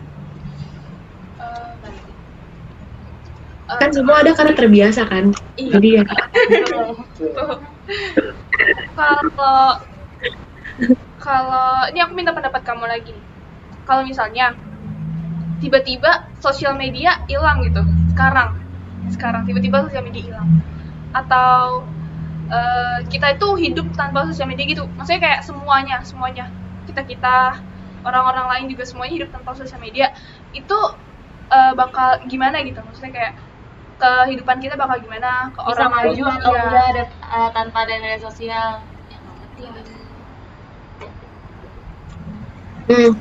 Eh, 3.69 3.77
kan 3.77 3.91
semua 3.93 4.25
ada 4.25 4.33
karena 4.33 4.53
terbiasa 4.57 5.05
kan? 5.05 5.29
Iya. 5.61 5.73
Jadi 5.77 5.89
ya. 6.01 6.05
Kalau 8.97 9.85
kalau 11.21 11.69
ini 11.93 12.01
aku 12.01 12.13
minta 12.17 12.33
pendapat 12.33 12.65
kamu 12.65 12.89
lagi. 12.89 13.13
Kalau 13.85 14.05
misalnya 14.05 14.57
tiba-tiba 15.59 16.29
sosial 16.39 16.79
media 16.79 17.19
hilang 17.27 17.61
gitu, 17.67 17.83
sekarang, 18.15 18.57
sekarang 19.11 19.43
tiba-tiba 19.45 19.85
sosial 19.85 20.05
media 20.07 20.23
hilang, 20.33 20.49
atau 21.11 21.83
eh, 22.57 22.99
kita 23.12 23.26
itu 23.37 23.49
hidup 23.64 23.87
tanpa 23.97 24.25
sosial 24.28 24.49
media 24.50 24.64
gitu, 24.69 24.85
maksudnya 24.97 25.21
kayak 25.26 25.40
semuanya, 25.49 25.97
semuanya 26.05 26.45
kita 26.88 27.02
kita 27.05 27.37
orang-orang 28.07 28.47
lain 28.52 28.64
juga 28.73 28.85
semuanya 28.88 29.14
hidup 29.21 29.31
tanpa 29.35 29.52
sosial 29.59 29.81
media, 29.83 30.09
itu 30.55 30.78
eh, 31.52 31.73
bakal 31.76 32.11
gimana 32.31 32.57
gitu, 32.64 32.81
maksudnya 32.85 33.12
kayak 33.17 33.35
kehidupan 33.99 34.59
kita 34.62 34.75
bakal 34.78 34.99
gimana 35.02 35.50
ke 35.50 35.61
Bisa 35.61 35.71
orang 35.75 35.90
lain 35.99 36.07
maju 36.14 36.25
atau 36.38 36.50
iya. 36.55 36.62
enggak 36.64 36.87
ada 36.93 37.02
eh, 37.37 37.50
tanpa 37.57 37.78
ada 37.85 37.95
media 38.02 38.21
sosial. 38.23 38.71
Ya, 39.11 39.19
ngerti 39.25 39.62
gitu. 39.75 39.93
hmm, 42.88 43.12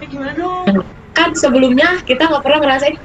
Ya, 0.00 0.06
gimana 0.10 0.32
dong? 0.34 0.66
kan 1.14 1.30
sebelumnya 1.38 2.02
kita 2.02 2.26
nggak 2.26 2.42
pernah 2.42 2.58
ngerasain 2.62 2.96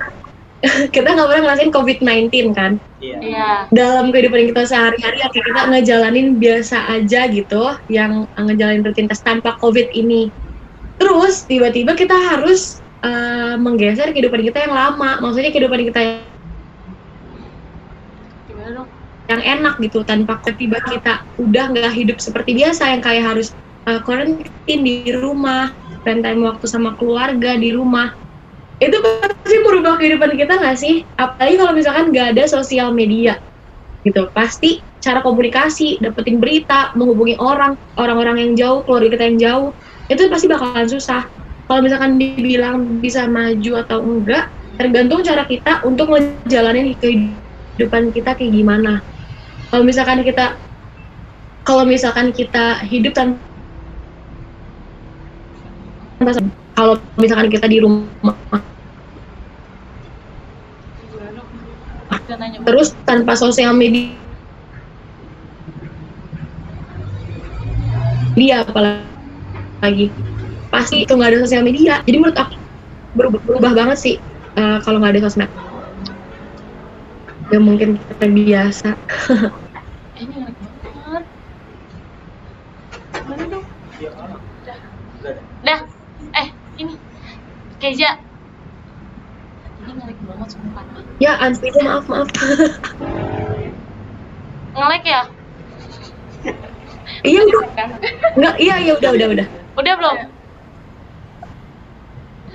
kita 0.96 1.08
nggak 1.08 1.28
pernah 1.28 1.42
ngerasain 1.48 1.72
COVID-19 1.72 2.52
kan 2.56 2.78
Iya. 3.00 3.18
Iya. 3.24 3.50
dalam 3.72 4.12
kehidupan 4.12 4.52
kita 4.52 4.68
sehari-hari 4.68 5.24
ya 5.24 5.32
kita 5.32 5.72
ngejalanin 5.72 6.36
biasa 6.36 7.00
aja 7.00 7.32
gitu 7.32 7.80
yang 7.88 8.28
ngejalanin 8.36 8.84
rutinitas 8.84 9.24
tanpa 9.24 9.56
COVID 9.64 9.96
ini 9.96 10.28
terus 11.00 11.48
tiba-tiba 11.48 11.96
kita 11.96 12.12
harus 12.12 12.84
eh, 13.08 13.56
menggeser 13.56 14.12
kehidupan 14.12 14.44
kita 14.44 14.68
yang 14.68 14.76
lama 14.76 15.24
maksudnya 15.24 15.56
kehidupan 15.56 15.88
kita 15.88 16.28
dong? 18.76 18.88
yang 19.30 19.42
enak 19.46 19.78
gitu 19.78 20.02
tanpa 20.02 20.42
tiba 20.58 20.82
kita 20.90 21.22
udah 21.38 21.70
nggak 21.70 21.94
hidup 21.94 22.18
seperti 22.18 22.58
biasa 22.58 22.98
yang 22.98 23.02
kayak 23.06 23.24
harus 23.30 23.54
uh, 23.86 24.02
quarantine 24.02 24.82
di 24.82 25.14
rumah 25.14 25.70
spend 26.02 26.26
time 26.26 26.42
waktu 26.42 26.66
sama 26.66 26.98
keluarga 26.98 27.54
di 27.54 27.70
rumah 27.78 28.18
itu 28.80 28.96
pasti 29.04 29.56
merubah 29.60 30.00
kehidupan 30.00 30.40
kita 30.40 30.56
nggak 30.56 30.78
sih? 30.80 31.04
Apalagi 31.20 31.56
kalau 31.60 31.76
misalkan 31.76 32.16
nggak 32.16 32.36
ada 32.36 32.44
sosial 32.48 32.96
media 32.96 33.44
gitu. 34.08 34.32
Pasti 34.32 34.80
cara 35.04 35.20
komunikasi 35.20 36.00
dapetin 36.00 36.40
berita 36.40 36.96
menghubungi 36.96 37.36
orang 37.40 37.76
orang-orang 38.00 38.40
yang 38.40 38.52
jauh 38.56 38.80
keluarga 38.88 39.20
kita 39.20 39.24
yang 39.28 39.40
jauh 39.40 39.70
itu 40.08 40.32
pasti 40.32 40.48
bakalan 40.48 40.88
susah. 40.88 41.28
Kalau 41.68 41.86
misalkan 41.86 42.18
dibilang 42.18 43.04
bisa 43.04 43.28
maju 43.28 43.72
atau 43.84 44.00
enggak 44.02 44.48
tergantung 44.80 45.22
cara 45.28 45.44
kita 45.44 45.84
untuk 45.84 46.16
ngejalanin 46.16 46.96
kehidupan 46.98 48.16
kita 48.16 48.32
kayak 48.34 48.56
gimana. 48.56 49.04
Kalau 49.70 49.84
misalkan 49.84 50.24
kita 50.24 50.56
kalau 51.68 51.84
misalkan 51.84 52.32
kita 52.32 52.80
hidup 52.88 53.12
tanpa 53.14 53.38
kalau 56.74 56.96
misalkan 57.20 57.52
kita 57.52 57.68
di 57.68 57.84
rumah 57.84 58.08
Gimana 61.00 61.30
dong? 61.36 61.48
Kita 61.48 62.16
nanya. 62.16 62.19
Terus 62.66 62.94
tanpa 63.08 63.34
sosial 63.34 63.74
media. 63.74 64.14
Dia 68.38 68.64
apalagi. 68.64 70.14
Pasti 70.70 71.04
itu 71.04 71.12
nggak 71.18 71.34
ada 71.34 71.40
sosial 71.44 71.66
media. 71.66 72.06
Jadi 72.06 72.18
menurut 72.22 72.38
aku 72.38 72.56
berubah, 73.18 73.42
berubah 73.42 73.72
banget 73.74 73.98
sih 73.98 74.16
eh, 74.56 74.78
kalau 74.86 75.02
nggak 75.02 75.18
ada 75.18 75.22
sosmed. 75.26 75.50
Ya 77.50 77.58
mungkin 77.58 77.98
kita 77.98 78.30
biasa 78.30 78.90
Eh, 80.20 80.28
ini 80.28 80.36
enak 80.44 80.56
banget. 80.84 81.24
Gimana 83.16 83.44
dong? 83.48 83.66
Iya. 83.98 84.10
Udah 84.14 84.38
ada. 85.32 85.42
Dah. 85.64 85.80
Eh, 86.36 86.48
ini. 86.76 86.94
Keja. 87.80 88.20
Ini 89.80 89.92
ngelag 89.96 90.20
banget 90.28 90.48
sumpah. 90.52 90.84
Ya, 91.40 91.48
Ansi 91.48 91.72
itu 91.72 91.80
maaf 91.80 92.04
maaf. 92.12 92.28
Ngelag 94.76 95.04
ya? 95.08 95.24
iya 97.24 97.40
udah. 97.48 97.64
Enggak, 98.36 98.56
iya 98.60 98.76
iya 98.84 98.92
udah 99.00 99.12
udah 99.16 99.28
udah. 99.32 99.48
Udah 99.80 99.94
belum? 99.96 100.18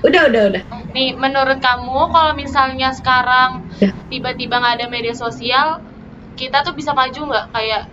Udah 0.05 0.23
udah 0.29 0.43
udah. 0.53 0.62
Nih, 0.93 1.17
menurut 1.17 1.64
kamu 1.64 2.12
kalau 2.12 2.37
misalnya 2.37 2.93
sekarang 2.93 3.64
tiba-tiba 4.12 4.61
nggak 4.61 4.85
ada 4.85 4.87
media 4.93 5.17
sosial, 5.17 5.81
kita 6.37 6.61
tuh 6.61 6.76
bisa 6.76 6.93
maju 6.93 7.21
nggak? 7.25 7.47
Kayak 7.57 7.88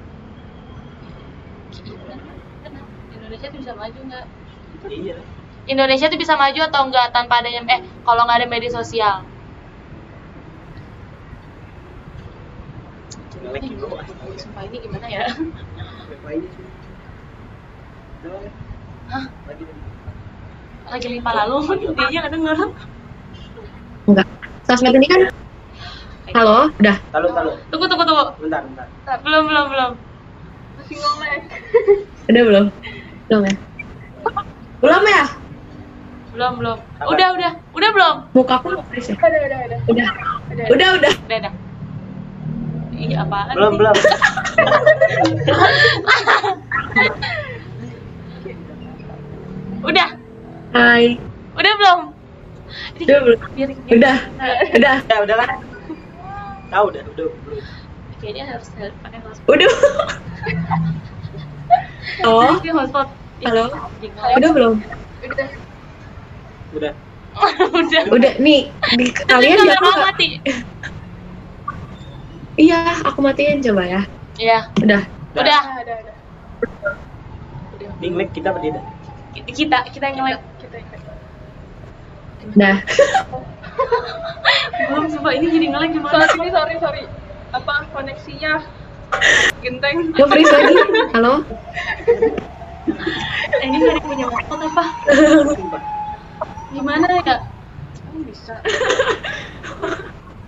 Indonesia 3.15 3.47
tuh 3.47 3.59
bisa 3.63 3.73
maju 3.79 3.99
nggak? 4.11 4.25
Iya. 4.91 5.15
Indonesia 5.71 6.11
tuh 6.11 6.19
bisa 6.19 6.35
maju 6.35 6.59
atau 6.67 6.81
enggak 6.83 7.15
tanpa 7.15 7.39
adanya 7.39 7.63
eh 7.71 7.79
kalau 8.03 8.27
nggak 8.27 8.43
ada 8.43 8.47
media 8.51 8.75
sosial? 8.75 9.30
Ih, 13.41 13.61
gitu. 13.73 13.85
Sumpah 14.37 14.61
ini 14.69 14.77
gimana 14.85 15.07
ya? 15.09 15.25
Hah? 19.09 19.25
Lagi 20.91 21.07
lipa 21.09 21.31
lalu, 21.33 21.57
dia 21.81 22.05
aja 22.05 22.17
nggak 22.21 22.33
denger. 22.37 22.57
Enggak. 24.05 24.27
Sosmed 24.69 24.93
ini 24.93 25.07
kan 25.09 25.21
Halo, 26.31 26.71
udah. 26.79 26.95
Tahu 27.11 27.27
tahu. 27.33 27.49
Tunggu 27.73 27.85
tunggu 27.91 28.03
tunggu. 28.07 28.25
Bentar 28.39 28.61
bentar. 28.63 29.17
Belum 29.25 29.43
belum 29.51 29.65
belum. 29.67 29.91
Masih 30.79 30.95
ngelag. 30.95 31.41
Udah 32.29 32.43
belum? 32.47 32.65
Belum 33.27 33.41
ya? 33.43 33.55
Belum 34.79 35.03
ya? 35.03 35.23
Belum 36.31 36.51
belum. 36.61 36.77
Udah 37.03 37.27
udah. 37.35 37.51
Udah 37.75 37.89
belum? 37.91 38.15
Muka 38.31 38.53
aku 38.63 38.67
ya? 38.71 38.79
Udah, 38.79 39.27
udah, 39.27 39.59
udah. 39.65 39.79
Udah. 39.91 40.07
Udah. 40.55 40.65
Udah, 40.71 40.87
udah. 41.01 41.13
Udah 41.25 41.70
Iya 43.01 43.25
apaan 43.25 43.53
Belum 43.57 43.73
sih? 43.73 43.79
belum. 43.81 43.95
Udah. 49.81 50.09
Hai. 50.71 51.17
Udah 51.57 51.73
belum? 51.81 51.99
Ini 52.95 53.03
Udah 53.09 53.19
belum? 53.25 53.39
biar 53.57 53.69
Udah. 53.89 54.17
Udah. 54.77 54.95
Ya 55.09 55.17
udah 55.25 55.35
lah. 55.35 55.49
Tahu 56.71 56.83
udah 56.93 57.01
udah. 57.03 57.25
belum. 57.27 57.63
kayaknya 58.21 58.43
harus 58.53 58.69
pakai 58.77 59.19
hotspot. 59.25 59.49
Udah. 59.49 59.71
Oh, 62.21 62.53
Ini 62.61 62.69
hotspot. 62.69 63.07
Halo? 63.41 63.65
Tinggal. 63.97 64.29
udah 64.37 64.49
belum? 64.53 64.73
Udah. 65.25 65.49
Udah. 66.77 66.93
Udah. 67.79 68.01
Udah 68.11 68.33
nih 68.43 68.67
di 68.99 69.07
kalian 69.23 69.55
Tapi 69.55 69.63
ya 69.65 69.75
kamera 69.79 69.79
kamu 69.79 70.03
mati. 70.03 70.27
Iya, 72.59 72.99
aku 73.07 73.23
matiin 73.23 73.63
coba 73.63 73.83
ya. 73.87 74.01
Iya. 74.35 74.67
Udah. 74.83 75.01
Udah. 75.37 75.61
Udah, 75.61 75.81
udah, 75.83 75.95
udah. 76.03 76.15
Ini 78.01 78.07
ngelag 78.11 78.31
kita 78.33 78.49
apa 78.51 78.59
dia? 78.59 78.81
Kita 79.47 79.77
kita 79.93 80.05
yang 80.11 80.25
nge-lag. 80.25 80.41
Kita 80.59 80.75
ikut. 80.81 80.99
Udah. 82.57 82.75
Belum 84.91 85.05
sumpah 85.07 85.31
ini 85.37 85.47
jadi 85.53 85.65
nge-lag 85.71 85.91
gimana? 85.95 86.25
Sorry, 86.27 86.49
sorry, 86.51 86.75
sorry. 86.81 87.03
Apa 87.55 87.87
koneksinya 87.95 88.59
genteng? 89.63 90.11
Nge-freeze 90.17 90.51
lagi. 90.51 90.75
Halo? 91.15 91.33
Eh, 93.61 93.65
ini 93.69 93.77
nggak 93.77 93.93
ada 93.93 94.01
yang 94.01 94.09
punya 94.09 94.25
hotspot 94.27 94.59
apa? 94.65 94.83
Gimana 96.75 97.05
ya? 97.21 97.37
Oh, 98.11 98.19
bisa. 98.25 98.55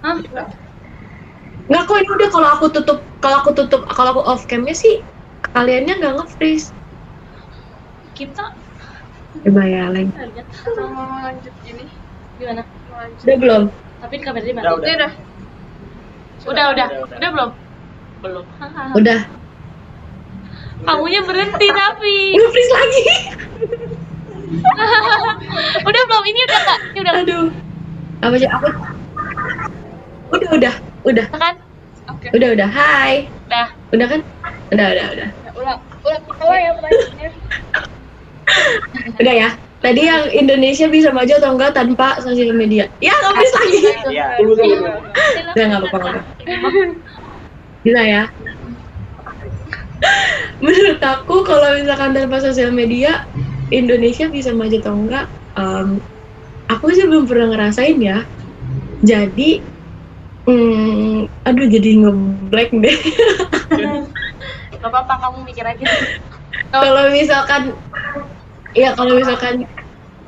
Hah? 0.03 0.15
Nggak 1.63 1.83
kok 1.87 1.95
ini 1.95 2.09
udah 2.11 2.29
kalau 2.33 2.49
aku 2.63 2.79
tutup 2.79 3.03
kalau 3.19 3.43
aku 3.43 3.51
tutup 3.51 3.83
kalau 3.91 4.15
aku 4.15 4.23
off 4.23 4.47
camnya 4.47 4.71
sih 4.71 5.03
kaliannya 5.51 5.99
nggak 5.99 6.15
nge-freeze. 6.15 6.71
Kita 8.15 8.55
Coba 9.43 9.67
ya, 9.67 9.91
kita 9.91 10.23
lihat 10.31 10.47
Atau 10.63 10.87
mau 10.95 11.19
lanjut 11.19 11.51
gini? 11.67 11.83
gimana? 12.39 12.63
Mau 12.63 13.03
lanjut. 13.03 13.19
Udah 13.27 13.35
belum? 13.35 13.63
Tapi 13.99 14.13
di 14.15 14.23
kamera 14.23 14.43
dia 14.47 14.55
mati. 14.55 14.63
Udah, 14.63 14.79
Udah, 14.79 14.93
udah. 14.95 15.11
Udah, 16.47 16.63
udah. 16.71 16.87
Udah, 16.87 16.87
udah. 17.03 17.17
Udah 17.19 17.29
belum? 17.35 17.49
Belum. 18.23 18.45
Udah. 19.03 19.19
Kamunya 20.87 21.21
berhenti 21.27 21.67
tapi. 21.67 22.15
Nge-freeze 22.39 22.71
lagi. 22.71 23.03
udah 25.91 26.01
belum? 26.07 26.23
Ini 26.31 26.39
udah 26.47 26.59
nggak? 26.63 26.79
Ini 26.79 26.99
udah? 27.03 27.13
Aduh. 27.27 27.47
Apa 28.23 28.35
sih 28.39 28.47
aku? 28.47 28.67
Udah, 30.31 30.49
udah, 30.55 30.73
udah, 31.03 31.27
kan? 31.35 31.62
Oke. 32.11 32.27
udah, 32.35 32.49
udah. 32.55 32.69
Hai. 32.69 33.27
Udah. 33.47 33.67
Udah 33.95 34.07
kan? 34.11 34.21
Udah, 34.75 34.87
udah, 34.91 35.05
udah. 35.15 35.29
Ulang. 35.55 35.79
Ulang. 36.03 36.23
Ulang 36.43 36.59
ya 36.59 36.71
pertanyaannya. 36.75 37.29
Udah 39.23 39.33
ya. 39.33 39.49
Tadi 39.83 40.01
yang 40.07 40.23
Indonesia 40.31 40.87
bisa 40.87 41.11
maju 41.11 41.33
atau 41.35 41.59
enggak 41.59 41.75
tanpa 41.75 42.15
sosial 42.23 42.55
media? 42.55 42.87
Ya, 43.03 43.11
nge-freeze 43.19 43.55
lagi. 43.59 43.79
Iya. 44.15 44.25
Tunggu, 44.39 44.53
tunggu, 44.55 44.87
Udah 45.51 45.63
nggak 45.67 45.81
apa-apa. 45.91 46.23
Bisa 47.83 48.01
ya. 48.03 48.23
Menurut 50.63 50.99
aku 51.03 51.43
kalau 51.43 51.75
misalkan 51.75 52.15
tanpa 52.15 52.39
sosial 52.39 52.71
media 52.71 53.27
Indonesia 53.75 54.31
bisa 54.31 54.55
maju 54.55 54.75
atau 54.79 54.95
enggak? 54.95 55.25
em, 55.53 56.01
aku 56.71 56.93
sih 56.95 57.05
belum 57.05 57.27
pernah 57.27 57.53
ngerasain 57.53 57.99
ya. 57.99 58.23
Jadi, 59.03 59.59
hmm, 60.47 61.29
aduh 61.47 61.67
jadi 61.67 61.89
ngeblank 62.03 62.71
deh. 62.83 62.97
Gak 64.83 64.91
apa-apa 64.91 65.13
kamu 65.15 65.47
mikir 65.47 65.63
aja. 65.63 65.85
kalau 66.73 67.07
misalkan, 67.13 67.71
ya 68.75 68.91
kalau 68.97 69.15
misalkan, 69.15 69.63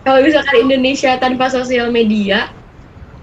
kalau 0.08 0.20
misalkan 0.24 0.56
Indonesia 0.64 1.12
tanpa 1.20 1.52
sosial 1.52 1.92
media, 1.92 2.56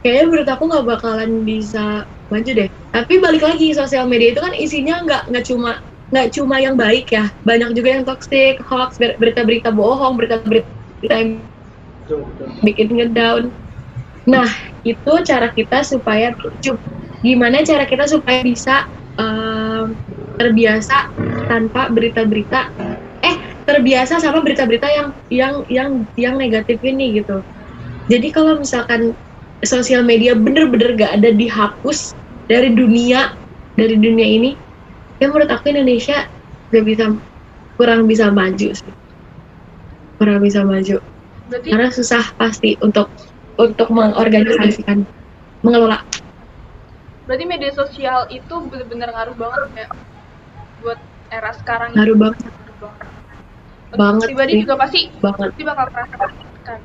kayaknya 0.05 0.25
menurut 0.29 0.49
aku 0.51 0.63
nggak 0.69 0.87
bakalan 0.93 1.41
bisa 1.47 2.05
maju 2.29 2.51
deh. 2.53 2.69
Tapi 2.93 3.15
balik 3.25 3.41
lagi 3.41 3.73
sosial 3.73 4.05
media 4.05 4.37
itu 4.37 4.41
kan 4.45 4.53
isinya 4.53 5.01
nggak 5.09 5.23
nggak 5.33 5.45
cuma 5.49 5.81
nggak 6.13 6.29
cuma 6.37 6.61
yang 6.61 6.77
baik 6.77 7.09
ya, 7.09 7.33
banyak 7.49 7.73
juga 7.73 7.89
yang 7.97 8.05
toxic, 8.05 8.61
hoax, 8.69 9.01
ber- 9.01 9.17
berita-berita 9.17 9.73
bohong, 9.73 10.21
berita-berita 10.21 10.69
yang 11.09 11.49
bikin 12.61 12.89
ngedown. 12.93 13.49
Nah, 14.29 14.47
itu 14.87 15.13
cara 15.27 15.51
kita 15.51 15.83
supaya 15.83 16.31
cu- 16.39 16.81
gimana 17.23 17.63
cara 17.67 17.87
kita 17.87 18.07
supaya 18.07 18.43
bisa 18.43 18.87
em, 19.19 19.99
terbiasa 20.39 20.97
tanpa 21.51 21.91
berita-berita 21.91 22.71
eh 23.23 23.37
terbiasa 23.67 24.19
sama 24.19 24.43
berita-berita 24.43 24.89
yang 24.91 25.09
yang 25.31 25.55
yang 25.71 25.91
yang 26.19 26.35
negatif 26.39 26.79
ini 26.83 27.19
gitu. 27.23 27.43
Jadi 28.11 28.29
kalau 28.35 28.59
misalkan 28.59 29.15
sosial 29.63 30.03
media 30.03 30.35
bener-bener 30.35 30.99
gak 30.99 31.13
ada 31.23 31.31
dihapus 31.31 32.15
dari 32.51 32.75
dunia 32.75 33.31
dari 33.79 33.95
dunia 33.99 34.27
ini, 34.27 34.51
ya 35.23 35.31
menurut 35.31 35.51
aku 35.51 35.71
Indonesia 35.71 36.27
gak 36.75 36.85
bisa 36.87 37.15
kurang 37.79 38.07
bisa 38.11 38.31
maju 38.31 38.71
sih. 38.75 38.95
Kurang 40.19 40.43
bisa 40.43 40.63
maju 40.63 41.03
Berarti 41.47 41.69
karena 41.75 41.91
susah 41.91 42.23
pasti 42.39 42.79
untuk 42.79 43.11
untuk 43.57 43.89
mengorganisasikan 43.93 45.05
mengelola. 45.61 46.01
Berarti 47.29 47.45
media 47.47 47.71
sosial 47.73 48.27
itu 48.33 48.55
benar-benar 48.67 49.15
ngaruh 49.15 49.37
banget 49.39 49.87
ya 49.87 49.89
buat 50.83 50.99
era 51.31 51.51
sekarang 51.55 51.95
ngaruh 51.95 52.17
banget. 52.19 52.41
Ngaruh 52.51 52.79
banget. 52.83 53.09
Banget 53.93 54.27
pribadi 54.27 54.53
juga 54.65 54.75
pasti 54.81 55.01
banget. 55.21 55.53
pasti 55.53 55.63
bakal 55.63 55.87
merasakan 55.93 56.79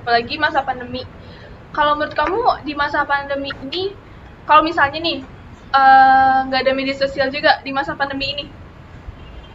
apalagi 0.00 0.34
masa 0.36 0.60
pandemi. 0.66 1.02
Kalau 1.70 1.94
menurut 1.94 2.14
kamu 2.18 2.66
di 2.66 2.74
masa 2.74 3.06
pandemi 3.06 3.50
ini 3.64 3.94
kalau 4.44 4.66
misalnya 4.66 4.98
nih 4.98 5.18
eh, 5.72 6.38
nggak 6.50 6.60
ada 6.66 6.72
media 6.74 6.96
sosial 6.98 7.30
juga 7.30 7.62
di 7.62 7.70
masa 7.70 7.94
pandemi 7.94 8.26
ini 8.34 8.44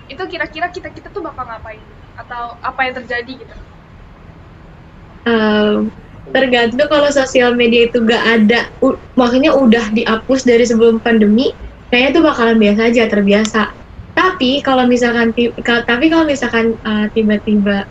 itu 0.05 0.23
kira-kira 0.29 0.69
kita 0.69 0.89
kita 0.93 1.09
tuh 1.09 1.21
bakal 1.25 1.45
ngapain? 1.45 1.81
Atau 2.15 2.55
apa 2.61 2.79
yang 2.85 2.95
terjadi 3.03 3.33
gitu? 3.41 3.55
Em, 5.25 5.89
tergantung 6.33 6.89
kalau 6.89 7.09
sosial 7.13 7.53
media 7.53 7.85
itu 7.89 8.01
gak 8.01 8.23
ada 8.23 8.69
maksudnya 9.13 9.53
udah 9.53 9.93
dihapus 9.93 10.45
dari 10.45 10.65
sebelum 10.65 10.97
pandemi 10.97 11.53
kayaknya 11.93 12.09
itu 12.17 12.21
bakalan 12.25 12.57
biasa 12.57 12.81
aja 12.89 13.03
terbiasa. 13.07 13.61
Tapi 14.15 14.63
kalau 14.63 14.87
misalkan 14.87 15.35
tapi 15.63 16.05
kalau 16.07 16.25
misalkan 16.25 16.79
uh, 16.87 17.05
tiba-tiba 17.11 17.85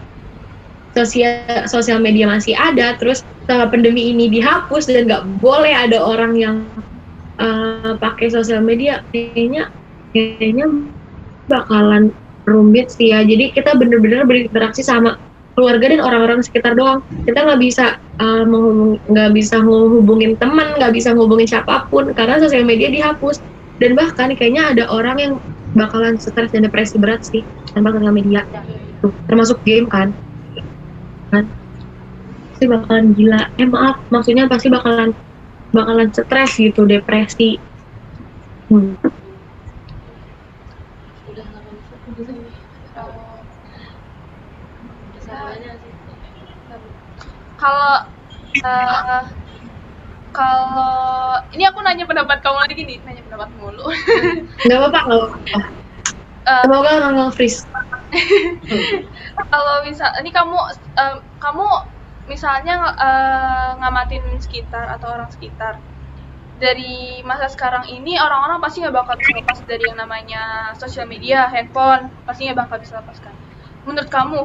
sosial 0.97 1.69
sosial 1.69 1.99
media 2.01 2.25
masih 2.31 2.57
ada 2.57 2.97
terus 2.97 3.23
setelah 3.45 3.69
pandemi 3.69 4.15
ini 4.15 4.33
dihapus 4.33 4.89
dan 4.89 5.05
nggak 5.05 5.25
boleh 5.43 5.75
ada 5.75 6.01
orang 6.01 6.33
yang 6.39 6.57
uh, 7.37 7.93
pakai 8.01 8.33
sosial 8.33 8.65
media 8.65 9.05
kayaknya 9.13 9.69
kayaknya 10.17 10.71
bakalan 11.47 12.15
rumit 12.49 12.93
sih 12.93 13.13
ya. 13.13 13.25
Jadi 13.25 13.53
kita 13.53 13.77
bener-bener 13.77 14.25
berinteraksi 14.25 14.81
sama 14.85 15.17
keluarga 15.55 15.87
dan 15.91 16.01
orang-orang 16.03 16.43
sekitar 16.43 16.75
doang. 16.75 17.01
Kita 17.25 17.47
nggak 17.47 17.61
bisa 17.63 17.99
menghubung- 18.47 19.01
nggak 19.11 19.31
bisa 19.35 19.57
menghubungin 19.63 20.33
teman 20.39 20.75
nggak 20.79 20.93
bisa 20.95 21.15
menghubungin 21.15 21.49
siapa 21.51 21.87
pun 21.89 22.11
karena 22.13 22.43
sosial 22.43 22.67
media 22.67 22.91
dihapus. 22.91 23.41
Dan 23.79 23.99
bahkan 23.99 24.31
kayaknya 24.39 24.71
ada 24.71 24.85
orang 24.87 25.17
yang 25.19 25.33
bakalan 25.75 26.15
stres 26.19 26.55
dan 26.55 26.63
depresi 26.63 26.95
berat 26.99 27.27
sih 27.27 27.43
tanpa 27.75 27.91
sosial 27.91 28.15
media. 28.15 28.47
Termasuk 29.27 29.63
game 29.67 29.91
kan. 29.91 30.15
Kan? 31.35 31.51
Pasti 32.55 32.65
bakalan 32.71 33.15
gila. 33.19 33.51
Eh 33.59 33.67
maaf 33.67 33.99
maksudnya 34.15 34.47
pasti 34.47 34.71
bakalan 34.71 35.11
bakalan 35.75 36.09
stres 36.15 36.55
gitu 36.55 36.87
depresi. 36.87 37.59
Hmm. 38.71 38.97
udah 41.29 41.45
nggak 41.51 41.63
bisa 42.17 42.33
bisa 45.15 45.35
aja 45.51 45.71
sih 45.83 45.93
kalau 47.65 47.93
eh, 48.61 49.23
kalau 50.35 50.93
ini 51.55 51.65
aku 51.65 51.81
nanya 51.81 52.05
pendapat 52.05 52.45
kamu 52.45 52.59
lagi 52.61 52.83
nih. 52.85 52.99
Nanya 53.09 53.23
pendapat 53.25 53.49
mulu. 53.57 53.87
Nggak 54.69 54.79
apa-apa 54.83 54.99
nggak 55.09 55.19
apa-apa. 55.23 55.39
Eh, 56.45 56.63
semoga 56.69 56.91
nggak 57.01 57.13
nge-freeze 57.17 57.65
kalau 59.53 59.81
misal 59.81 60.13
ini 60.21 60.29
kamu 60.29 60.61
eh, 60.77 61.17
kamu 61.41 61.67
misalnya 62.29 62.93
eh, 63.01 63.71
ngamatin 63.81 64.37
sekitar 64.37 64.93
atau 65.01 65.09
orang 65.17 65.33
sekitar. 65.33 65.81
Dari 66.55 67.25
masa 67.27 67.51
sekarang 67.51 67.89
ini 67.91 68.15
orang-orang 68.21 68.61
pasti 68.61 68.85
nggak 68.85 68.95
bakal 68.95 69.17
bisa 69.19 69.33
lepas 69.35 69.59
dari 69.67 69.83
yang 69.89 69.99
namanya 69.99 70.71
sosial 70.77 71.09
media, 71.09 71.49
handphone, 71.49 72.13
pasti 72.29 72.47
nggak 72.47 72.69
bakal 72.69 72.77
bisa 72.77 73.01
lepaskan. 73.01 73.35
Menurut 73.89 74.09
kamu 74.13 74.41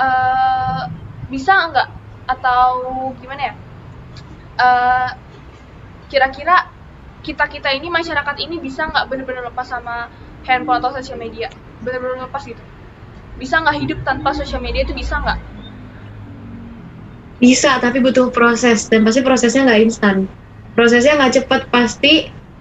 eh, 0.00 0.82
bisa 1.30 1.52
nggak 1.70 1.88
atau 2.26 2.70
gimana 3.20 3.42
ya? 3.50 3.54
Eh, 4.58 5.10
Kira-kira 6.10 6.56
kita 7.26 7.44
kita 7.50 7.70
ini 7.74 7.90
masyarakat 7.90 8.36
ini 8.38 8.62
bisa 8.62 8.86
nggak 8.86 9.10
benar-benar 9.10 9.50
lepas 9.50 9.66
sama 9.66 10.06
handphone 10.46 10.78
atau 10.78 10.94
sosial 10.94 11.18
media? 11.18 11.50
Benar-benar 11.82 12.30
lepas 12.30 12.42
gitu? 12.46 12.62
Bisa 13.40 13.58
nggak 13.62 13.76
hidup 13.82 13.98
tanpa 14.06 14.30
sosial 14.34 14.62
media 14.62 14.86
itu 14.86 14.94
bisa 14.94 15.18
nggak? 15.18 15.38
Bisa, 17.42 17.76
tapi 17.82 17.98
butuh 18.00 18.30
proses 18.32 18.88
dan 18.88 19.04
pasti 19.04 19.20
prosesnya 19.20 19.66
nggak 19.66 19.82
instan. 19.86 20.16
Prosesnya 20.76 21.18
nggak 21.18 21.34
cepet, 21.42 21.62
pasti 21.68 22.12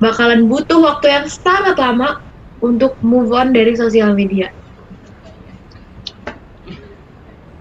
bakalan 0.01 0.49
butuh 0.51 0.79
waktu 0.83 1.07
yang 1.15 1.25
sangat 1.31 1.75
lama 1.79 2.19
untuk 2.59 2.97
move 3.05 3.31
on 3.31 3.53
dari 3.55 3.73
sosial 3.77 4.11
media. 4.17 4.51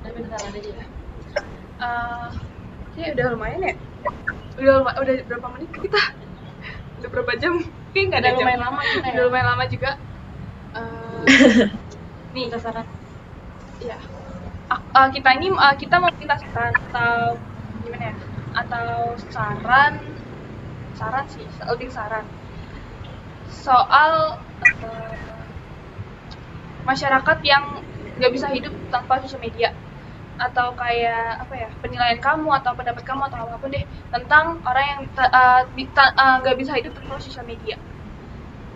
tapi 0.02 0.18
bentar 0.22 0.40
aja 0.48 0.70
ya 0.70 0.84
Eh, 1.84 2.28
ya 3.00 3.06
udah 3.14 3.26
lumayan 3.34 3.60
ya. 3.68 3.74
Udah 4.60 4.74
udah 5.02 5.14
berapa 5.28 5.48
menit 5.54 5.70
kita? 5.74 6.00
Udah 7.00 7.08
berapa 7.12 7.32
jam? 7.42 7.54
Kayaknya 7.92 8.06
nggak 8.10 8.20
ada 8.20 8.28
Udah 8.30 8.30
jam. 8.34 8.38
lumayan 8.46 8.62
lama 8.66 8.80
kita 8.90 9.06
ya. 9.06 9.12
Udah 9.14 9.24
lumayan 9.28 9.48
lama 9.52 9.64
juga. 9.74 9.90
Eh, 10.74 11.24
nih 12.34 12.46
sasaran 12.52 12.86
ya. 13.90 13.98
Ak- 14.74 14.86
eh, 14.98 15.08
kita 15.16 15.30
ini 15.38 15.48
eh, 15.66 15.74
kita 15.82 15.96
mau 16.02 16.10
minta 16.20 16.36
saran 16.42 16.74
atau 16.90 17.14
gimana 17.82 18.04
ya? 18.12 18.16
Atau 18.62 18.86
saran 19.34 19.94
saran 20.98 21.26
sih, 21.34 21.46
lebih 21.70 21.90
saran 21.96 22.26
soal 23.64 24.12
eh, 24.82 25.44
masyarakat 26.84 27.38
yang 27.42 27.64
nggak 28.18 28.32
bisa 28.36 28.48
hidup 28.54 28.74
tanpa 28.92 29.18
sosial 29.22 29.42
media 29.42 29.74
atau 30.38 30.74
kayak 30.74 31.40
apa 31.46 31.54
ya 31.54 31.68
penilaian 31.78 32.20
kamu 32.20 32.48
atau 32.60 32.72
pendapat 32.74 33.02
kamu 33.06 33.22
atau 33.30 33.38
apa 33.46 33.56
pun 33.62 33.70
deh 33.70 33.84
tentang 34.10 34.58
orang 34.66 34.84
yang 34.92 35.00
eh, 35.06 35.60
bi- 35.74 35.90
eh, 35.94 36.36
nggak 36.42 36.56
bisa 36.58 36.72
hidup 36.78 36.92
tanpa 36.94 37.18
sosial 37.22 37.46
media. 37.46 37.76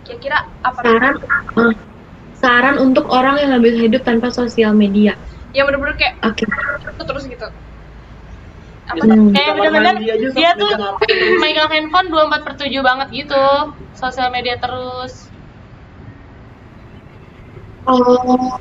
Kira-kira 0.05 0.37
apa 0.63 0.79
Saran, 0.81 1.15
eh, 1.59 1.73
saran 2.33 2.75
untuk 2.79 3.05
orang 3.11 3.35
yang 3.37 3.49
nggak 3.53 3.63
bisa 3.67 3.77
hidup 3.85 4.01
tanpa 4.07 4.27
sosial 4.31 4.73
media. 4.73 5.13
yang 5.49 5.65
bener-bener 5.65 5.97
kayak 5.97 6.13
Oke. 6.29 6.45
itu 6.45 7.03
terus 7.09 7.23
gitu. 7.25 7.47
Apa 8.89 9.01
Hmm. 9.05 9.29
kayak 9.33 9.53
bener-bener 9.57 9.95
dia 10.33 10.51
tuh 10.57 10.69
megang 11.41 11.69
handphone 11.69 12.07
24 12.09 12.41
per 12.45 12.53
7 12.57 12.81
banget 12.81 13.07
gitu. 13.13 13.45
Sosial 13.93 14.29
media 14.33 14.57
terus. 14.61 15.29
Oh, 17.89 18.59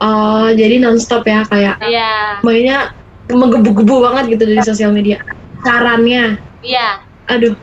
oh, 0.00 0.48
jadi 0.50 0.80
nonstop 0.82 1.26
ya 1.26 1.46
kayak 1.46 1.76
iya. 1.84 2.40
mainnya 2.42 2.94
menggebu-gebu 3.30 4.04
banget 4.04 4.38
gitu 4.38 4.44
dari 4.48 4.62
sosial 4.62 4.90
media. 4.92 5.20
Sarannya, 5.64 6.38
iya. 6.60 7.00
Aduh. 7.30 7.56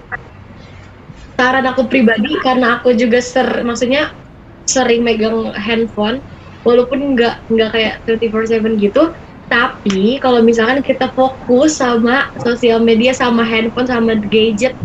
Saran 1.37 1.65
aku 1.65 1.89
pribadi 1.89 2.37
karena 2.45 2.77
aku 2.77 2.93
juga 2.93 3.17
ser 3.17 3.65
maksudnya 3.65 4.13
sering 4.69 5.01
megang 5.01 5.49
handphone 5.57 6.21
walaupun 6.61 7.17
nggak 7.17 7.41
nggak 7.49 7.69
kayak 7.73 7.93
24/7 8.05 8.77
gitu 8.77 9.09
tapi 9.49 10.21
kalau 10.21 10.45
misalkan 10.45 10.85
kita 10.85 11.09
fokus 11.17 11.81
sama 11.81 12.29
sosial 12.45 12.77
media 12.77 13.11
sama 13.11 13.41
handphone 13.41 13.89
sama 13.89 14.15
gadget 14.29 14.77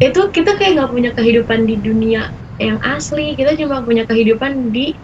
itu 0.00 0.20
kita 0.32 0.56
kayak 0.56 0.80
nggak 0.80 0.90
punya 0.94 1.10
kehidupan 1.12 1.68
di 1.68 1.76
dunia 1.76 2.32
yang 2.56 2.80
asli. 2.80 3.36
Kita 3.36 3.52
cuma 3.60 3.84
punya 3.84 4.08
kehidupan 4.08 4.72
di 4.72 4.96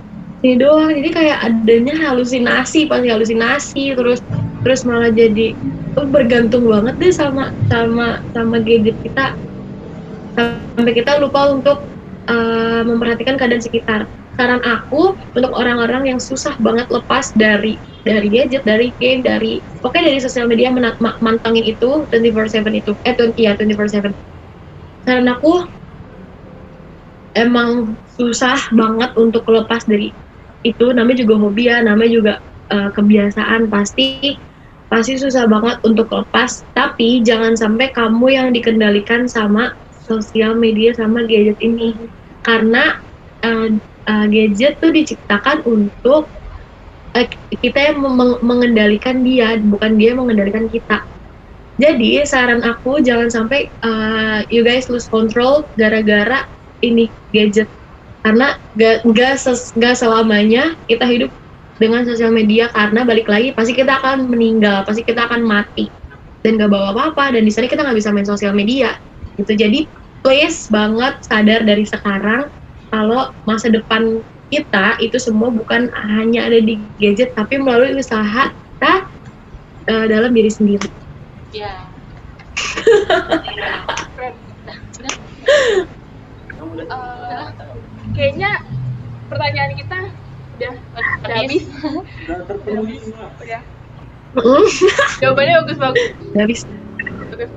sini 0.47 0.63
doang 0.63 0.95
jadi 0.95 1.11
kayak 1.11 1.39
adanya 1.43 1.95
halusinasi 2.07 2.87
pasti 2.87 3.09
halusinasi 3.11 3.83
terus 3.99 4.23
terus 4.63 4.87
malah 4.87 5.11
jadi 5.11 5.59
oh, 5.99 6.07
bergantung 6.07 6.71
banget 6.71 6.95
deh 7.03 7.11
sama 7.11 7.51
sama 7.67 8.23
sama 8.31 8.63
gadget 8.63 8.95
kita 9.03 9.35
sampai 10.39 10.93
kita 10.95 11.19
lupa 11.19 11.51
untuk 11.51 11.91
uh, 12.29 12.83
memperhatikan 12.85 13.35
keadaan 13.41 13.65
sekitar. 13.65 14.07
Saran 14.37 14.61
aku 14.69 15.17
untuk 15.33 15.53
orang-orang 15.57 16.13
yang 16.13 16.21
susah 16.21 16.53
banget 16.61 16.85
lepas 16.93 17.33
dari 17.33 17.81
dari 18.05 18.29
gadget, 18.29 18.63
dari 18.69 18.93
game, 19.01 19.25
dari 19.25 19.65
pokoknya 19.81 20.13
dari 20.13 20.21
sosial 20.21 20.45
media 20.45 20.69
mena- 20.69 21.01
ma- 21.01 21.17
mantengin 21.25 21.65
itu 21.65 22.05
24/7 22.13 22.77
itu. 22.77 22.93
Eh 23.09 23.17
20 23.17 23.33
ya 23.41 23.57
24/7. 23.57 24.13
Saran 25.09 25.27
aku 25.33 25.65
emang 27.33 27.97
susah 28.13 28.61
banget 28.77 29.17
untuk 29.17 29.49
lepas 29.49 29.89
dari 29.89 30.13
itu 30.67 30.91
namanya 30.91 31.23
juga 31.23 31.35
hobi 31.39 31.71
ya, 31.71 31.83
namanya 31.87 32.11
juga 32.11 32.35
uh, 32.75 32.91
kebiasaan. 32.91 33.71
Pasti 33.71 34.35
pasti 34.91 35.15
susah 35.19 35.47
banget 35.47 35.79
untuk 35.87 36.11
lepas. 36.11 36.67
Tapi 36.75 37.23
jangan 37.23 37.55
sampai 37.55 37.95
kamu 37.95 38.27
yang 38.35 38.49
dikendalikan 38.51 39.31
sama 39.31 39.75
sosial 39.91 40.59
media 40.59 40.95
sama 40.95 41.23
gadget 41.27 41.59
ini. 41.63 41.95
Karena 42.43 42.99
uh, 43.47 43.69
uh, 44.11 44.27
gadget 44.27 44.79
tuh 44.83 44.91
diciptakan 44.91 45.63
untuk 45.67 46.31
kita 47.65 47.93
yang 47.93 48.05
meng- 48.05 48.43
mengendalikan 48.45 49.25
dia 49.25 49.57
bukan 49.57 49.97
dia 49.97 50.13
yang 50.13 50.21
mengendalikan 50.21 50.69
kita. 50.69 51.01
Jadi 51.77 52.25
saran 52.25 52.65
aku 52.65 53.05
jangan 53.05 53.29
sampai 53.29 53.69
uh, 53.85 54.41
you 54.49 54.65
guys 54.65 54.89
lose 54.89 55.09
control 55.09 55.69
gara-gara 55.77 56.45
ini 56.81 57.09
gadget 57.33 57.69
karena 58.27 58.59
gak, 58.75 59.07
gak, 59.15 59.35
ses- 59.39 59.71
gak 59.79 59.95
selamanya 59.95 60.75
kita 60.91 61.07
hidup 61.07 61.31
dengan 61.79 62.03
sosial 62.03 62.35
media 62.35 62.67
karena 62.75 63.07
balik 63.07 63.31
lagi 63.31 63.55
pasti 63.55 63.71
kita 63.71 64.03
akan 64.03 64.27
meninggal 64.27 64.83
pasti 64.83 65.07
kita 65.07 65.31
akan 65.31 65.47
mati. 65.47 65.87
Dan 66.43 66.59
gak 66.59 66.75
bawa 66.75 66.91
apa-apa 66.91 67.39
dan 67.39 67.47
di 67.47 67.55
sana 67.55 67.71
kita 67.71 67.87
nggak 67.87 67.99
bisa 68.03 68.11
main 68.11 68.27
sosial 68.27 68.51
media. 68.51 68.99
Gitu. 69.39 69.55
Jadi 69.55 69.87
please 70.27 70.67
banget 70.75 71.23
sadar 71.23 71.62
dari 71.62 71.87
sekarang 71.87 72.51
kalau 72.91 73.31
masa 73.47 73.71
depan 73.71 74.27
kita 74.51 74.99
itu 74.99 75.23
semua 75.23 75.55
bukan 75.55 75.87
hanya 76.19 76.51
ada 76.51 76.59
di 76.59 76.83
gadget 76.99 77.31
tapi 77.39 77.62
melalui 77.62 77.95
usaha 77.95 78.51
kita 78.51 78.95
uh, 79.87 80.07
dalam 80.11 80.35
diri 80.35 80.51
sendiri. 80.51 80.91
Iya. 81.55 81.95
Keren. 84.19 84.35
Kamu 86.57 86.71
udah- 86.75 86.89
Eh, 86.91 87.86
kayaknya 88.17 88.51
pertanyaan 89.29 89.73
kita 89.77 89.99
udah 90.57 90.73
udah 91.21 91.37
habis 91.37 91.63
udah 91.69 92.39
terpenuhi 92.49 92.97
semua. 92.99 93.29
udah 93.37 93.63
Mm, 94.37 94.69
jawabannya 95.17 95.55
bagus 95.65 95.79
bagus 95.79 96.07
nggak 96.33 96.47
bisa 96.47 96.67
bagus 97.31 97.51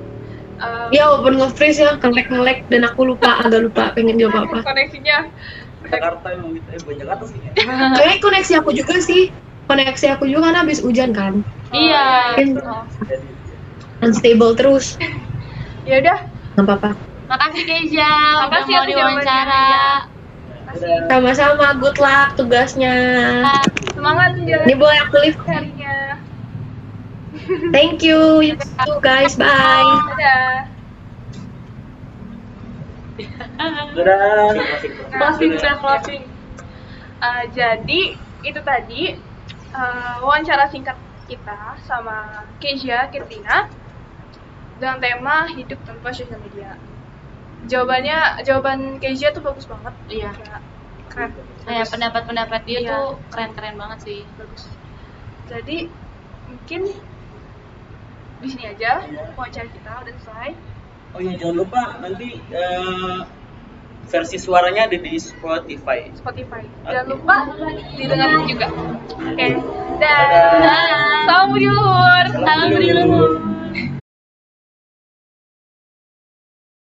Eh, 0.60 0.86
ya 0.92 1.08
walaupun 1.08 1.40
nge-freeze 1.40 1.80
ya 1.80 1.96
ngelek 1.96 2.28
ngelek 2.28 2.58
dan 2.68 2.84
aku 2.84 3.08
lupa 3.08 3.40
agak 3.40 3.64
lupa 3.64 3.92
pengen 3.92 4.16
jawab 4.16 4.44
apa 4.44 4.60
koneksinya 4.62 5.24
Jakarta 5.82 6.26
emang 6.30 6.52
gitu, 6.52 6.68
eh 6.68 6.80
bukan 6.84 6.96
Jakarta 7.00 7.24
sih. 7.24 7.38
Kayaknya 7.96 8.16
koneksi 8.20 8.52
aku 8.60 8.70
juga 8.76 8.94
sih. 9.00 9.22
Koneksi 9.64 10.06
aku 10.12 10.24
juga 10.28 10.40
kan 10.46 10.56
habis 10.60 10.78
hujan 10.78 11.10
kan. 11.10 11.40
iya 11.72 12.36
Mungkin 12.36 12.60
Oh. 12.60 12.84
Jadi, 13.02 13.28
unstable 14.00 14.52
terus. 14.52 15.00
ya 15.82 15.96
udah 15.98 16.18
Nggak 16.54 16.64
apa-apa. 16.66 16.90
makasih 17.26 17.62
Keisha 17.64 18.04
udah 18.04 18.44
Makasih 18.52 18.74
mau 18.74 18.84
diwawancara 18.86 19.64
udah. 19.64 19.96
Sama-sama, 21.10 21.74
good 21.78 21.98
luck 21.98 22.38
tugasnya. 22.38 22.94
semangat 24.00 24.30
Ini 24.38 24.46
menjalani 24.46 24.74
boleh 24.78 24.98
aku 25.04 25.16
live 25.20 25.40
harinya 25.44 26.16
Thank 27.74 28.02
you, 28.02 28.42
you 28.42 28.54
too 28.58 28.98
guys. 29.02 29.34
Bye. 29.34 29.82
Dadah. 30.18 30.54
Dadah. 33.94 34.54
Closing, 35.14 35.52
closing. 35.58 36.22
Uh, 37.20 37.44
jadi 37.52 38.16
itu 38.42 38.60
tadi 38.64 39.14
uh, 39.74 40.14
wawancara 40.24 40.70
singkat 40.70 40.96
kita 41.30 41.78
sama 41.86 42.46
Kezia 42.58 43.06
Kirtina 43.12 43.70
dengan 44.78 44.98
tema 44.98 45.46
hidup 45.50 45.78
tanpa 45.86 46.10
sosial 46.10 46.40
media. 46.42 46.74
Jawabannya, 47.68 48.40
jawaban 48.46 48.96
Kezia 49.02 49.34
tuh 49.36 49.44
bagus 49.44 49.68
banget. 49.68 49.94
Iya. 50.08 50.30
Ya, 50.32 50.58
keren. 51.12 51.30
Kayak 51.66 51.86
pendapat-pendapat 51.92 52.60
dia 52.64 52.80
Iya. 52.80 52.88
tuh 52.88 53.06
keren-keren 53.28 53.76
banget 53.76 53.98
sih. 54.06 54.20
bagus. 54.38 54.64
Jadi 55.50 55.90
mungkin 56.48 56.80
di 58.40 58.46
sini 58.48 58.64
aja 58.72 59.04
wawancara 59.36 59.68
kita 59.68 59.90
udah 60.00 60.14
selesai. 60.24 60.50
Oh 61.10 61.18
iya 61.18 61.34
jangan 61.34 61.56
lupa 61.58 61.98
nanti 61.98 62.38
eh, 62.38 63.18
versi 64.06 64.38
suaranya 64.38 64.86
ada 64.86 64.96
di 64.96 65.18
Spotify. 65.18 66.06
Spotify. 66.14 66.62
Jangan 66.86 67.06
lupa 67.10 67.36
didengarin 67.98 68.46
juga. 68.46 68.66
Oke. 69.10 69.46
Dadah. 70.00 70.42
Dah. 70.62 71.26
Salam 71.28 71.46
budi 71.52 71.66
luhur. 71.68 72.24
Salam 72.30 72.66
budi 72.72 72.90
luhur. 72.94 73.30